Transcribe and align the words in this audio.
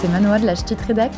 c'est 0.00 0.08
Manoa 0.08 0.38
de 0.38 0.46
la 0.46 0.54
Ch'tit 0.54 0.76
Redac. 0.88 1.12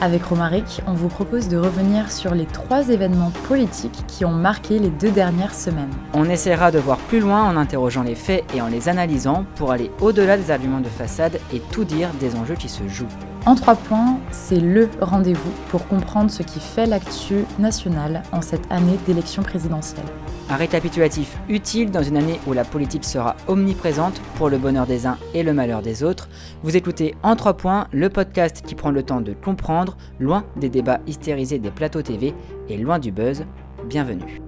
Avec 0.00 0.24
Romaric, 0.24 0.82
on 0.88 0.94
vous 0.94 1.08
propose 1.08 1.48
de 1.48 1.56
revenir 1.56 2.10
sur 2.10 2.34
les 2.34 2.44
trois 2.44 2.88
événements 2.88 3.30
politiques 3.46 4.04
qui 4.08 4.24
ont 4.24 4.32
marqué 4.32 4.80
les 4.80 4.90
deux 4.90 5.12
dernières 5.12 5.54
semaines. 5.54 5.92
On 6.12 6.28
essaiera 6.28 6.72
de 6.72 6.78
voir 6.80 6.98
plus 6.98 7.20
loin 7.20 7.44
en 7.44 7.56
interrogeant 7.56 8.02
les 8.02 8.16
faits 8.16 8.44
et 8.52 8.60
en 8.60 8.66
les 8.66 8.88
analysant 8.88 9.44
pour 9.54 9.70
aller 9.70 9.92
au-delà 10.00 10.36
des 10.36 10.50
arguments 10.50 10.80
de 10.80 10.88
façade 10.88 11.38
et 11.54 11.60
tout 11.70 11.84
dire 11.84 12.10
des 12.18 12.34
enjeux 12.34 12.56
qui 12.56 12.68
se 12.68 12.86
jouent. 12.88 13.06
En 13.46 13.54
trois 13.54 13.76
points, 13.76 14.18
c'est 14.32 14.58
le 14.58 14.88
rendez-vous 15.00 15.52
pour 15.68 15.86
comprendre 15.86 16.32
ce 16.32 16.42
qui 16.42 16.58
fait 16.58 16.84
l'actu 16.84 17.44
nationale 17.60 18.24
en 18.32 18.42
cette 18.42 18.70
année 18.72 18.98
d'élection 19.06 19.44
présidentielle. 19.44 20.04
Un 20.50 20.56
récapitulatif 20.56 21.38
utile 21.48 21.92
dans 21.92 22.02
une 22.02 22.16
année 22.16 22.40
où 22.48 22.52
la 22.52 22.64
politique 22.64 23.04
sera 23.04 23.36
omniprésente 23.46 24.20
pour 24.34 24.48
le 24.48 24.58
bonheur 24.58 24.86
des 24.86 25.06
uns 25.06 25.16
et 25.32 25.44
le 25.44 25.52
malheur 25.52 25.80
des 25.80 26.02
autres. 26.02 26.28
Vous 26.64 26.76
écoutez 26.76 27.14
En 27.22 27.36
trois 27.36 27.56
points, 27.56 27.86
le 27.92 28.08
podcast 28.08 28.64
qui 28.66 28.74
prend 28.74 28.90
le 28.90 29.04
temps 29.04 29.20
de 29.20 29.32
comprendre, 29.32 29.96
loin 30.18 30.42
des 30.56 30.68
débats 30.68 30.98
hystérisés 31.06 31.60
des 31.60 31.70
plateaux 31.70 32.02
TV 32.02 32.34
et 32.68 32.76
loin 32.76 32.98
du 32.98 33.12
buzz. 33.12 33.44
Bienvenue. 33.88 34.40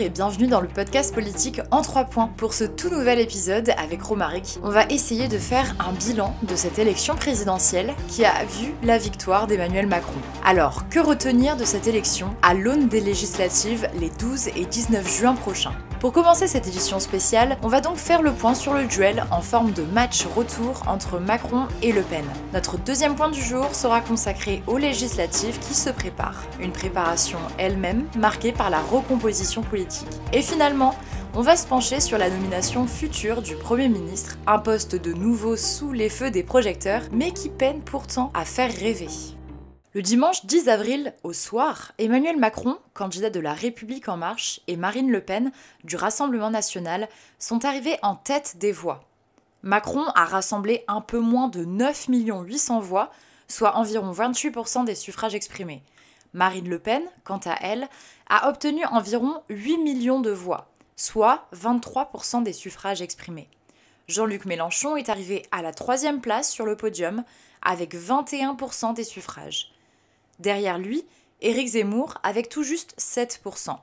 Et 0.00 0.10
bienvenue 0.10 0.46
dans 0.46 0.60
le 0.60 0.68
podcast 0.68 1.12
politique 1.12 1.60
en 1.72 1.82
trois 1.82 2.04
points. 2.04 2.30
Pour 2.36 2.54
ce 2.54 2.62
tout 2.62 2.88
nouvel 2.88 3.18
épisode 3.18 3.70
avec 3.78 4.00
Romaric, 4.00 4.60
on 4.62 4.70
va 4.70 4.84
essayer 4.84 5.26
de 5.26 5.38
faire 5.38 5.74
un 5.80 5.92
bilan 5.92 6.36
de 6.42 6.54
cette 6.54 6.78
élection 6.78 7.16
présidentielle 7.16 7.94
qui 8.06 8.24
a 8.24 8.44
vu 8.44 8.74
la 8.84 8.96
victoire 8.96 9.48
d'Emmanuel 9.48 9.88
Macron. 9.88 10.20
Alors, 10.44 10.88
que 10.88 11.00
retenir 11.00 11.56
de 11.56 11.64
cette 11.64 11.88
élection 11.88 12.28
à 12.42 12.54
l'aune 12.54 12.86
des 12.86 13.00
législatives 13.00 13.88
les 13.98 14.10
12 14.10 14.48
et 14.54 14.66
19 14.66 15.18
juin 15.18 15.34
prochains? 15.34 15.74
Pour 16.00 16.12
commencer 16.12 16.46
cette 16.46 16.68
édition 16.68 17.00
spéciale, 17.00 17.58
on 17.62 17.68
va 17.68 17.80
donc 17.80 17.96
faire 17.96 18.22
le 18.22 18.32
point 18.32 18.54
sur 18.54 18.72
le 18.72 18.84
duel 18.84 19.24
en 19.30 19.40
forme 19.40 19.72
de 19.72 19.82
match 19.82 20.26
retour 20.26 20.82
entre 20.86 21.18
Macron 21.18 21.66
et 21.82 21.92
Le 21.92 22.02
Pen. 22.02 22.24
Notre 22.52 22.78
deuxième 22.78 23.16
point 23.16 23.30
du 23.30 23.42
jour 23.42 23.74
sera 23.74 24.00
consacré 24.00 24.62
aux 24.66 24.78
législatives 24.78 25.58
qui 25.58 25.74
se 25.74 25.90
préparent. 25.90 26.44
Une 26.60 26.72
préparation 26.72 27.38
elle-même 27.58 28.04
marquée 28.16 28.52
par 28.52 28.70
la 28.70 28.80
recomposition 28.80 29.62
politique. 29.62 30.08
Et 30.32 30.42
finalement, 30.42 30.94
on 31.34 31.42
va 31.42 31.56
se 31.56 31.66
pencher 31.66 32.00
sur 32.00 32.16
la 32.16 32.30
nomination 32.30 32.86
future 32.86 33.42
du 33.42 33.56
Premier 33.56 33.88
ministre, 33.88 34.38
un 34.46 34.58
poste 34.58 34.94
de 34.94 35.12
nouveau 35.12 35.56
sous 35.56 35.92
les 35.92 36.08
feux 36.08 36.30
des 36.30 36.42
projecteurs, 36.42 37.02
mais 37.12 37.32
qui 37.32 37.48
peine 37.48 37.80
pourtant 37.80 38.30
à 38.34 38.44
faire 38.44 38.72
rêver. 38.72 39.08
Le 39.98 40.02
dimanche 40.02 40.46
10 40.46 40.68
avril, 40.68 41.12
au 41.24 41.32
soir, 41.32 41.90
Emmanuel 41.98 42.36
Macron, 42.36 42.78
candidat 42.94 43.30
de 43.30 43.40
la 43.40 43.52
République 43.52 44.08
en 44.08 44.16
marche, 44.16 44.60
et 44.68 44.76
Marine 44.76 45.10
Le 45.10 45.20
Pen, 45.20 45.50
du 45.82 45.96
Rassemblement 45.96 46.50
national, 46.50 47.08
sont 47.40 47.64
arrivés 47.64 47.96
en 48.02 48.14
tête 48.14 48.58
des 48.58 48.70
voix. 48.70 49.00
Macron 49.64 50.04
a 50.14 50.24
rassemblé 50.24 50.84
un 50.86 51.00
peu 51.00 51.18
moins 51.18 51.48
de 51.48 51.64
9 51.64 52.10
800 52.10 52.78
voix, 52.78 53.10
soit 53.48 53.74
environ 53.74 54.12
28% 54.12 54.84
des 54.84 54.94
suffrages 54.94 55.34
exprimés. 55.34 55.82
Marine 56.32 56.68
Le 56.68 56.78
Pen, 56.78 57.02
quant 57.24 57.40
à 57.44 57.56
elle, 57.60 57.88
a 58.30 58.48
obtenu 58.48 58.84
environ 58.92 59.42
8 59.48 59.78
millions 59.78 60.20
de 60.20 60.30
voix, 60.30 60.70
soit 60.94 61.48
23% 61.56 62.44
des 62.44 62.52
suffrages 62.52 63.02
exprimés. 63.02 63.48
Jean-Luc 64.06 64.44
Mélenchon 64.44 64.94
est 64.94 65.08
arrivé 65.08 65.42
à 65.50 65.60
la 65.60 65.72
troisième 65.72 66.20
place 66.20 66.52
sur 66.52 66.66
le 66.66 66.76
podium 66.76 67.24
avec 67.62 67.96
21% 67.96 68.94
des 68.94 69.02
suffrages. 69.02 69.72
Derrière 70.38 70.78
lui, 70.78 71.04
Éric 71.40 71.68
Zemmour 71.68 72.14
avec 72.22 72.48
tout 72.48 72.62
juste 72.62 72.94
7%. 72.98 73.76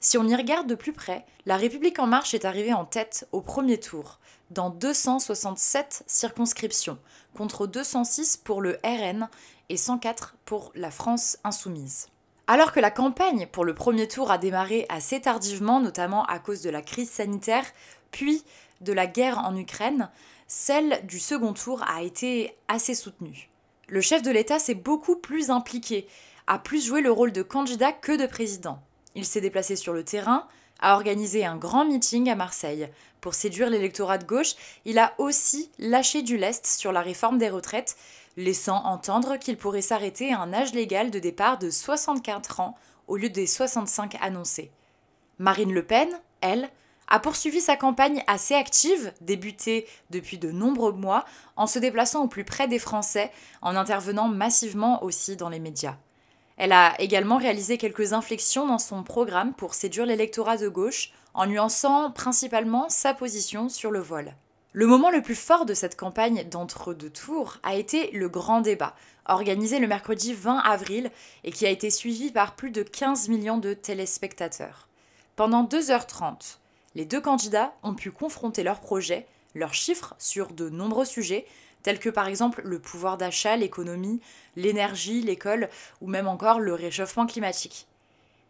Si 0.00 0.16
on 0.16 0.26
y 0.26 0.34
regarde 0.34 0.66
de 0.66 0.74
plus 0.74 0.92
près, 0.92 1.26
La 1.46 1.56
République 1.56 1.98
en 1.98 2.06
marche 2.06 2.32
est 2.32 2.44
arrivée 2.44 2.72
en 2.72 2.84
tête 2.84 3.28
au 3.32 3.40
premier 3.40 3.78
tour, 3.78 4.18
dans 4.50 4.70
267 4.70 6.04
circonscriptions, 6.06 6.98
contre 7.36 7.66
206 7.66 8.38
pour 8.38 8.62
le 8.62 8.78
RN 8.82 9.28
et 9.68 9.76
104 9.76 10.36
pour 10.44 10.72
la 10.74 10.90
France 10.90 11.38
insoumise. 11.44 12.08
Alors 12.46 12.72
que 12.72 12.80
la 12.80 12.90
campagne 12.90 13.46
pour 13.46 13.64
le 13.64 13.74
premier 13.74 14.08
tour 14.08 14.30
a 14.30 14.38
démarré 14.38 14.86
assez 14.88 15.20
tardivement, 15.20 15.80
notamment 15.80 16.24
à 16.24 16.38
cause 16.38 16.62
de 16.62 16.70
la 16.70 16.82
crise 16.82 17.10
sanitaire, 17.10 17.66
puis 18.10 18.42
de 18.80 18.92
la 18.92 19.06
guerre 19.06 19.38
en 19.38 19.54
Ukraine, 19.54 20.10
celle 20.48 21.06
du 21.06 21.20
second 21.20 21.52
tour 21.52 21.84
a 21.86 22.02
été 22.02 22.56
assez 22.68 22.94
soutenue 22.94 23.49
le 23.90 24.00
chef 24.00 24.22
de 24.22 24.30
l'État 24.30 24.60
s'est 24.60 24.74
beaucoup 24.74 25.16
plus 25.16 25.50
impliqué, 25.50 26.06
a 26.46 26.58
plus 26.58 26.86
joué 26.86 27.00
le 27.00 27.10
rôle 27.10 27.32
de 27.32 27.42
candidat 27.42 27.92
que 27.92 28.16
de 28.16 28.26
président. 28.26 28.80
Il 29.16 29.24
s'est 29.24 29.40
déplacé 29.40 29.74
sur 29.74 29.92
le 29.92 30.04
terrain, 30.04 30.46
a 30.78 30.94
organisé 30.94 31.44
un 31.44 31.56
grand 31.56 31.84
meeting 31.84 32.30
à 32.30 32.36
Marseille. 32.36 32.88
Pour 33.20 33.34
séduire 33.34 33.68
l'électorat 33.68 34.18
de 34.18 34.24
gauche, 34.24 34.54
il 34.84 34.98
a 34.98 35.12
aussi 35.18 35.70
lâché 35.78 36.22
du 36.22 36.36
lest 36.36 36.66
sur 36.66 36.92
la 36.92 37.02
réforme 37.02 37.38
des 37.38 37.50
retraites, 37.50 37.96
laissant 38.36 38.84
entendre 38.84 39.36
qu'il 39.36 39.56
pourrait 39.56 39.82
s'arrêter 39.82 40.32
à 40.32 40.40
un 40.40 40.52
âge 40.52 40.72
légal 40.72 41.10
de 41.10 41.18
départ 41.18 41.58
de 41.58 41.68
64 41.68 42.60
ans 42.60 42.76
au 43.08 43.16
lieu 43.16 43.28
des 43.28 43.48
65 43.48 44.16
annoncés. 44.20 44.70
Marine 45.38 45.74
Le 45.74 45.84
Pen, 45.84 46.08
elle, 46.40 46.70
a 47.10 47.18
poursuivi 47.18 47.60
sa 47.60 47.76
campagne 47.76 48.22
assez 48.26 48.54
active, 48.54 49.12
débutée 49.20 49.86
depuis 50.10 50.38
de 50.38 50.50
nombreux 50.50 50.92
mois, 50.92 51.24
en 51.56 51.66
se 51.66 51.78
déplaçant 51.78 52.24
au 52.24 52.28
plus 52.28 52.44
près 52.44 52.68
des 52.68 52.78
Français, 52.78 53.30
en 53.62 53.76
intervenant 53.76 54.28
massivement 54.28 55.02
aussi 55.02 55.36
dans 55.36 55.48
les 55.48 55.58
médias. 55.58 55.96
Elle 56.56 56.72
a 56.72 57.00
également 57.00 57.38
réalisé 57.38 57.78
quelques 57.78 58.12
inflexions 58.12 58.66
dans 58.66 58.78
son 58.78 59.02
programme 59.02 59.54
pour 59.54 59.74
séduire 59.74 60.06
l'électorat 60.06 60.56
de 60.56 60.68
gauche, 60.68 61.12
en 61.34 61.46
nuançant 61.46 62.10
principalement 62.10 62.88
sa 62.88 63.14
position 63.14 63.68
sur 63.68 63.90
le 63.90 64.00
vol. 64.00 64.34
Le 64.72 64.86
moment 64.86 65.10
le 65.10 65.20
plus 65.20 65.34
fort 65.34 65.66
de 65.66 65.74
cette 65.74 65.96
campagne 65.96 66.44
d'entre-deux 66.48 67.10
tours 67.10 67.56
a 67.64 67.74
été 67.74 68.12
le 68.12 68.28
grand 68.28 68.60
débat, 68.60 68.94
organisé 69.26 69.80
le 69.80 69.88
mercredi 69.88 70.32
20 70.32 70.58
avril 70.58 71.10
et 71.42 71.50
qui 71.50 71.66
a 71.66 71.70
été 71.70 71.90
suivi 71.90 72.30
par 72.30 72.54
plus 72.54 72.70
de 72.70 72.84
15 72.84 73.28
millions 73.28 73.58
de 73.58 73.74
téléspectateurs. 73.74 74.86
Pendant 75.34 75.64
2h30, 75.64 76.58
les 76.94 77.04
deux 77.04 77.20
candidats 77.20 77.74
ont 77.82 77.94
pu 77.94 78.10
confronter 78.10 78.62
leurs 78.62 78.80
projets, 78.80 79.26
leurs 79.54 79.74
chiffres 79.74 80.14
sur 80.18 80.52
de 80.52 80.68
nombreux 80.68 81.04
sujets, 81.04 81.46
tels 81.82 81.98
que 81.98 82.10
par 82.10 82.26
exemple 82.26 82.62
le 82.64 82.78
pouvoir 82.78 83.16
d'achat, 83.16 83.56
l'économie, 83.56 84.20
l'énergie, 84.56 85.22
l'école 85.22 85.68
ou 86.00 86.08
même 86.08 86.28
encore 86.28 86.60
le 86.60 86.74
réchauffement 86.74 87.26
climatique. 87.26 87.86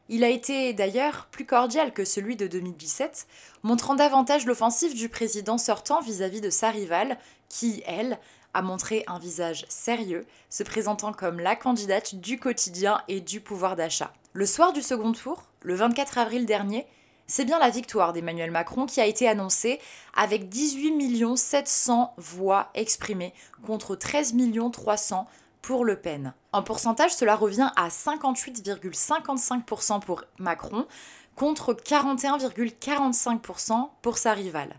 Il 0.09 0.25
a 0.25 0.28
été 0.28 0.73
d'ailleurs 0.73 1.28
plus 1.31 1.47
cordial 1.47 1.93
que 1.93 2.05
celui 2.05 2.34
de 2.34 2.49
2017, 2.49 3.28
montrant 3.62 3.95
davantage 3.95 4.45
l'offensive 4.45 4.95
du 4.95 5.09
président 5.09 5.57
sortant 5.57 6.01
vis-à-vis 6.01 6.41
de 6.41 6.51
sa 6.51 6.71
rivale, 6.71 7.17
qui, 7.49 7.84
elle, 7.87 8.19
a 8.53 8.61
montré 8.61 9.05
un 9.07 9.21
visage 9.21 9.67
sérieux, 9.69 10.27
se 10.49 10.65
présentant 10.65 11.12
comme 11.12 11.39
la 11.39 11.55
candidate 11.55 12.17
du 12.17 12.41
quotidien 12.41 13.01
et 13.07 13.21
du 13.21 13.41
pouvoir 13.41 13.77
d'achat. 13.77 14.12
Le 14.33 14.47
soir 14.47 14.72
du 14.72 14.83
second 14.83 15.12
tour, 15.12 15.45
le 15.62 15.75
24 15.77 16.19
avril 16.19 16.45
dernier, 16.45 16.89
c'est 17.31 17.45
bien 17.45 17.61
la 17.61 17.71
victoire 17.71 18.13
d'Emmanuel 18.13 18.51
Macron 18.51 18.87
qui 18.87 19.01
a 19.01 19.07
été 19.07 19.29
annoncée 19.29 19.79
avec 20.15 20.49
18 20.49 21.37
700 21.37 22.13
voix 22.17 22.71
exprimées 22.75 23.33
contre 23.65 23.95
13 23.95 24.35
300 24.73 25.29
pour 25.63 25.85
Le 25.85 25.95
Pen. 25.95 26.35
En 26.53 26.65
pourcentage, 26.65 27.15
cela 27.15 27.37
revient 27.37 27.71
à 27.77 27.87
58,55% 27.89 30.01
pour 30.01 30.25
Macron 30.39 30.89
contre 31.37 31.73
41,45% 31.73 33.91
pour 34.03 34.19
sa 34.19 34.33
rivale. 34.33 34.75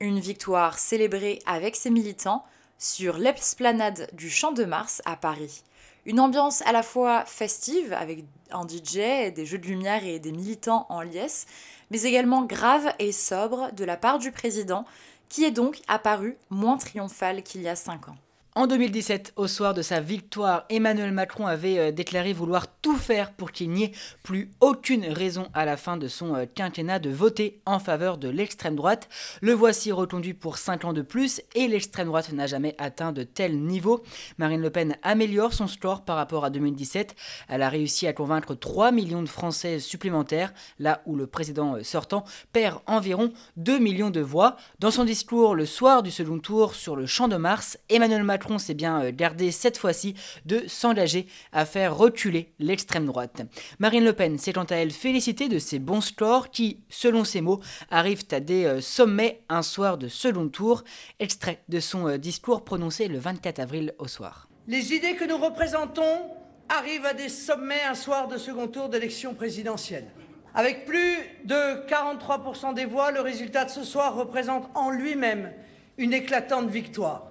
Une 0.00 0.18
victoire 0.18 0.78
célébrée 0.78 1.40
avec 1.44 1.76
ses 1.76 1.90
militants 1.90 2.42
sur 2.78 3.18
l'esplanade 3.18 4.08
du 4.14 4.30
Champ 4.30 4.52
de 4.52 4.64
Mars 4.64 5.02
à 5.04 5.16
Paris. 5.16 5.62
Une 6.04 6.18
ambiance 6.18 6.62
à 6.62 6.72
la 6.72 6.82
fois 6.82 7.24
festive 7.26 7.92
avec 7.92 8.24
un 8.50 8.66
DJ, 8.66 9.32
des 9.32 9.46
jeux 9.46 9.58
de 9.58 9.68
lumière 9.68 10.04
et 10.04 10.18
des 10.18 10.32
militants 10.32 10.84
en 10.88 11.00
liesse, 11.00 11.46
mais 11.92 12.02
également 12.02 12.42
grave 12.42 12.90
et 12.98 13.12
sobre 13.12 13.70
de 13.72 13.84
la 13.84 13.98
part 13.98 14.18
du 14.18 14.32
président, 14.32 14.86
qui 15.28 15.44
est 15.44 15.50
donc 15.50 15.80
apparu 15.88 16.36
moins 16.48 16.78
triomphal 16.78 17.42
qu'il 17.42 17.60
y 17.60 17.68
a 17.68 17.76
cinq 17.76 18.08
ans. 18.08 18.16
En 18.54 18.66
2017, 18.66 19.32
au 19.36 19.46
soir 19.46 19.72
de 19.72 19.80
sa 19.80 20.00
victoire, 20.00 20.66
Emmanuel 20.68 21.10
Macron 21.10 21.46
avait 21.46 21.78
euh, 21.78 21.90
déclaré 21.90 22.34
vouloir 22.34 22.66
tout 22.82 22.98
faire 22.98 23.32
pour 23.32 23.50
qu'il 23.50 23.70
n'y 23.70 23.84
ait 23.84 23.92
plus 24.22 24.50
aucune 24.60 25.06
raison 25.06 25.48
à 25.54 25.64
la 25.64 25.78
fin 25.78 25.96
de 25.96 26.06
son 26.06 26.34
euh, 26.34 26.44
quinquennat 26.54 26.98
de 26.98 27.08
voter 27.08 27.62
en 27.64 27.78
faveur 27.78 28.18
de 28.18 28.28
l'extrême 28.28 28.76
droite. 28.76 29.08
Le 29.40 29.54
voici 29.54 29.90
reconduit 29.90 30.34
pour 30.34 30.58
5 30.58 30.84
ans 30.84 30.92
de 30.92 31.00
plus 31.00 31.40
et 31.54 31.66
l'extrême 31.66 32.08
droite 32.08 32.30
n'a 32.34 32.46
jamais 32.46 32.74
atteint 32.76 33.12
de 33.12 33.22
tel 33.22 33.58
niveau. 33.58 34.02
Marine 34.36 34.60
Le 34.60 34.68
Pen 34.68 34.98
améliore 35.02 35.54
son 35.54 35.66
score 35.66 36.04
par 36.04 36.16
rapport 36.16 36.44
à 36.44 36.50
2017. 36.50 37.16
Elle 37.48 37.62
a 37.62 37.70
réussi 37.70 38.06
à 38.06 38.12
convaincre 38.12 38.54
3 38.54 38.92
millions 38.92 39.22
de 39.22 39.30
Français 39.30 39.78
supplémentaires, 39.78 40.52
là 40.78 41.00
où 41.06 41.16
le 41.16 41.26
président 41.26 41.76
euh, 41.76 41.84
sortant 41.84 42.24
perd 42.52 42.80
environ 42.86 43.32
2 43.56 43.78
millions 43.78 44.10
de 44.10 44.20
voix. 44.20 44.56
Dans 44.78 44.90
son 44.90 45.06
discours 45.06 45.54
le 45.54 45.64
soir 45.64 46.02
du 46.02 46.10
second 46.10 46.38
tour 46.38 46.74
sur 46.74 46.96
le 46.96 47.06
champ 47.06 47.28
de 47.28 47.36
Mars, 47.36 47.78
Emmanuel 47.88 48.24
Macron 48.24 48.41
Macron 48.42 48.58
s'est 48.58 48.74
bien 48.74 49.08
gardé 49.12 49.52
cette 49.52 49.78
fois-ci 49.78 50.16
de 50.46 50.64
s'engager 50.66 51.28
à 51.52 51.64
faire 51.64 51.96
reculer 51.96 52.52
l'extrême 52.58 53.06
droite. 53.06 53.42
Marine 53.78 54.04
Le 54.04 54.14
Pen 54.14 54.36
s'est 54.36 54.52
quant 54.52 54.64
à 54.64 54.74
elle 54.74 54.90
félicitée 54.90 55.48
de 55.48 55.60
ses 55.60 55.78
bons 55.78 56.00
scores 56.00 56.50
qui, 56.50 56.80
selon 56.88 57.22
ses 57.22 57.40
mots, 57.40 57.60
arrivent 57.88 58.24
à 58.32 58.40
des 58.40 58.80
sommets 58.80 59.42
un 59.48 59.62
soir 59.62 59.96
de 59.96 60.08
second 60.08 60.48
tour. 60.48 60.82
Extrait 61.20 61.62
de 61.68 61.78
son 61.78 62.16
discours 62.16 62.64
prononcé 62.64 63.06
le 63.06 63.20
24 63.20 63.60
avril 63.60 63.94
au 64.00 64.08
soir. 64.08 64.48
Les 64.66 64.92
idées 64.92 65.14
que 65.14 65.24
nous 65.24 65.38
représentons 65.38 66.32
arrivent 66.68 67.06
à 67.06 67.14
des 67.14 67.28
sommets 67.28 67.84
un 67.88 67.94
soir 67.94 68.26
de 68.26 68.38
second 68.38 68.66
tour 68.66 68.88
d'élection 68.88 69.34
présidentielle. 69.34 70.08
Avec 70.52 70.84
plus 70.84 71.16
de 71.44 71.86
43% 71.86 72.74
des 72.74 72.86
voix, 72.86 73.12
le 73.12 73.20
résultat 73.20 73.66
de 73.66 73.70
ce 73.70 73.84
soir 73.84 74.16
représente 74.16 74.68
en 74.74 74.90
lui-même 74.90 75.52
une 75.96 76.12
éclatante 76.12 76.68
victoire. 76.68 77.30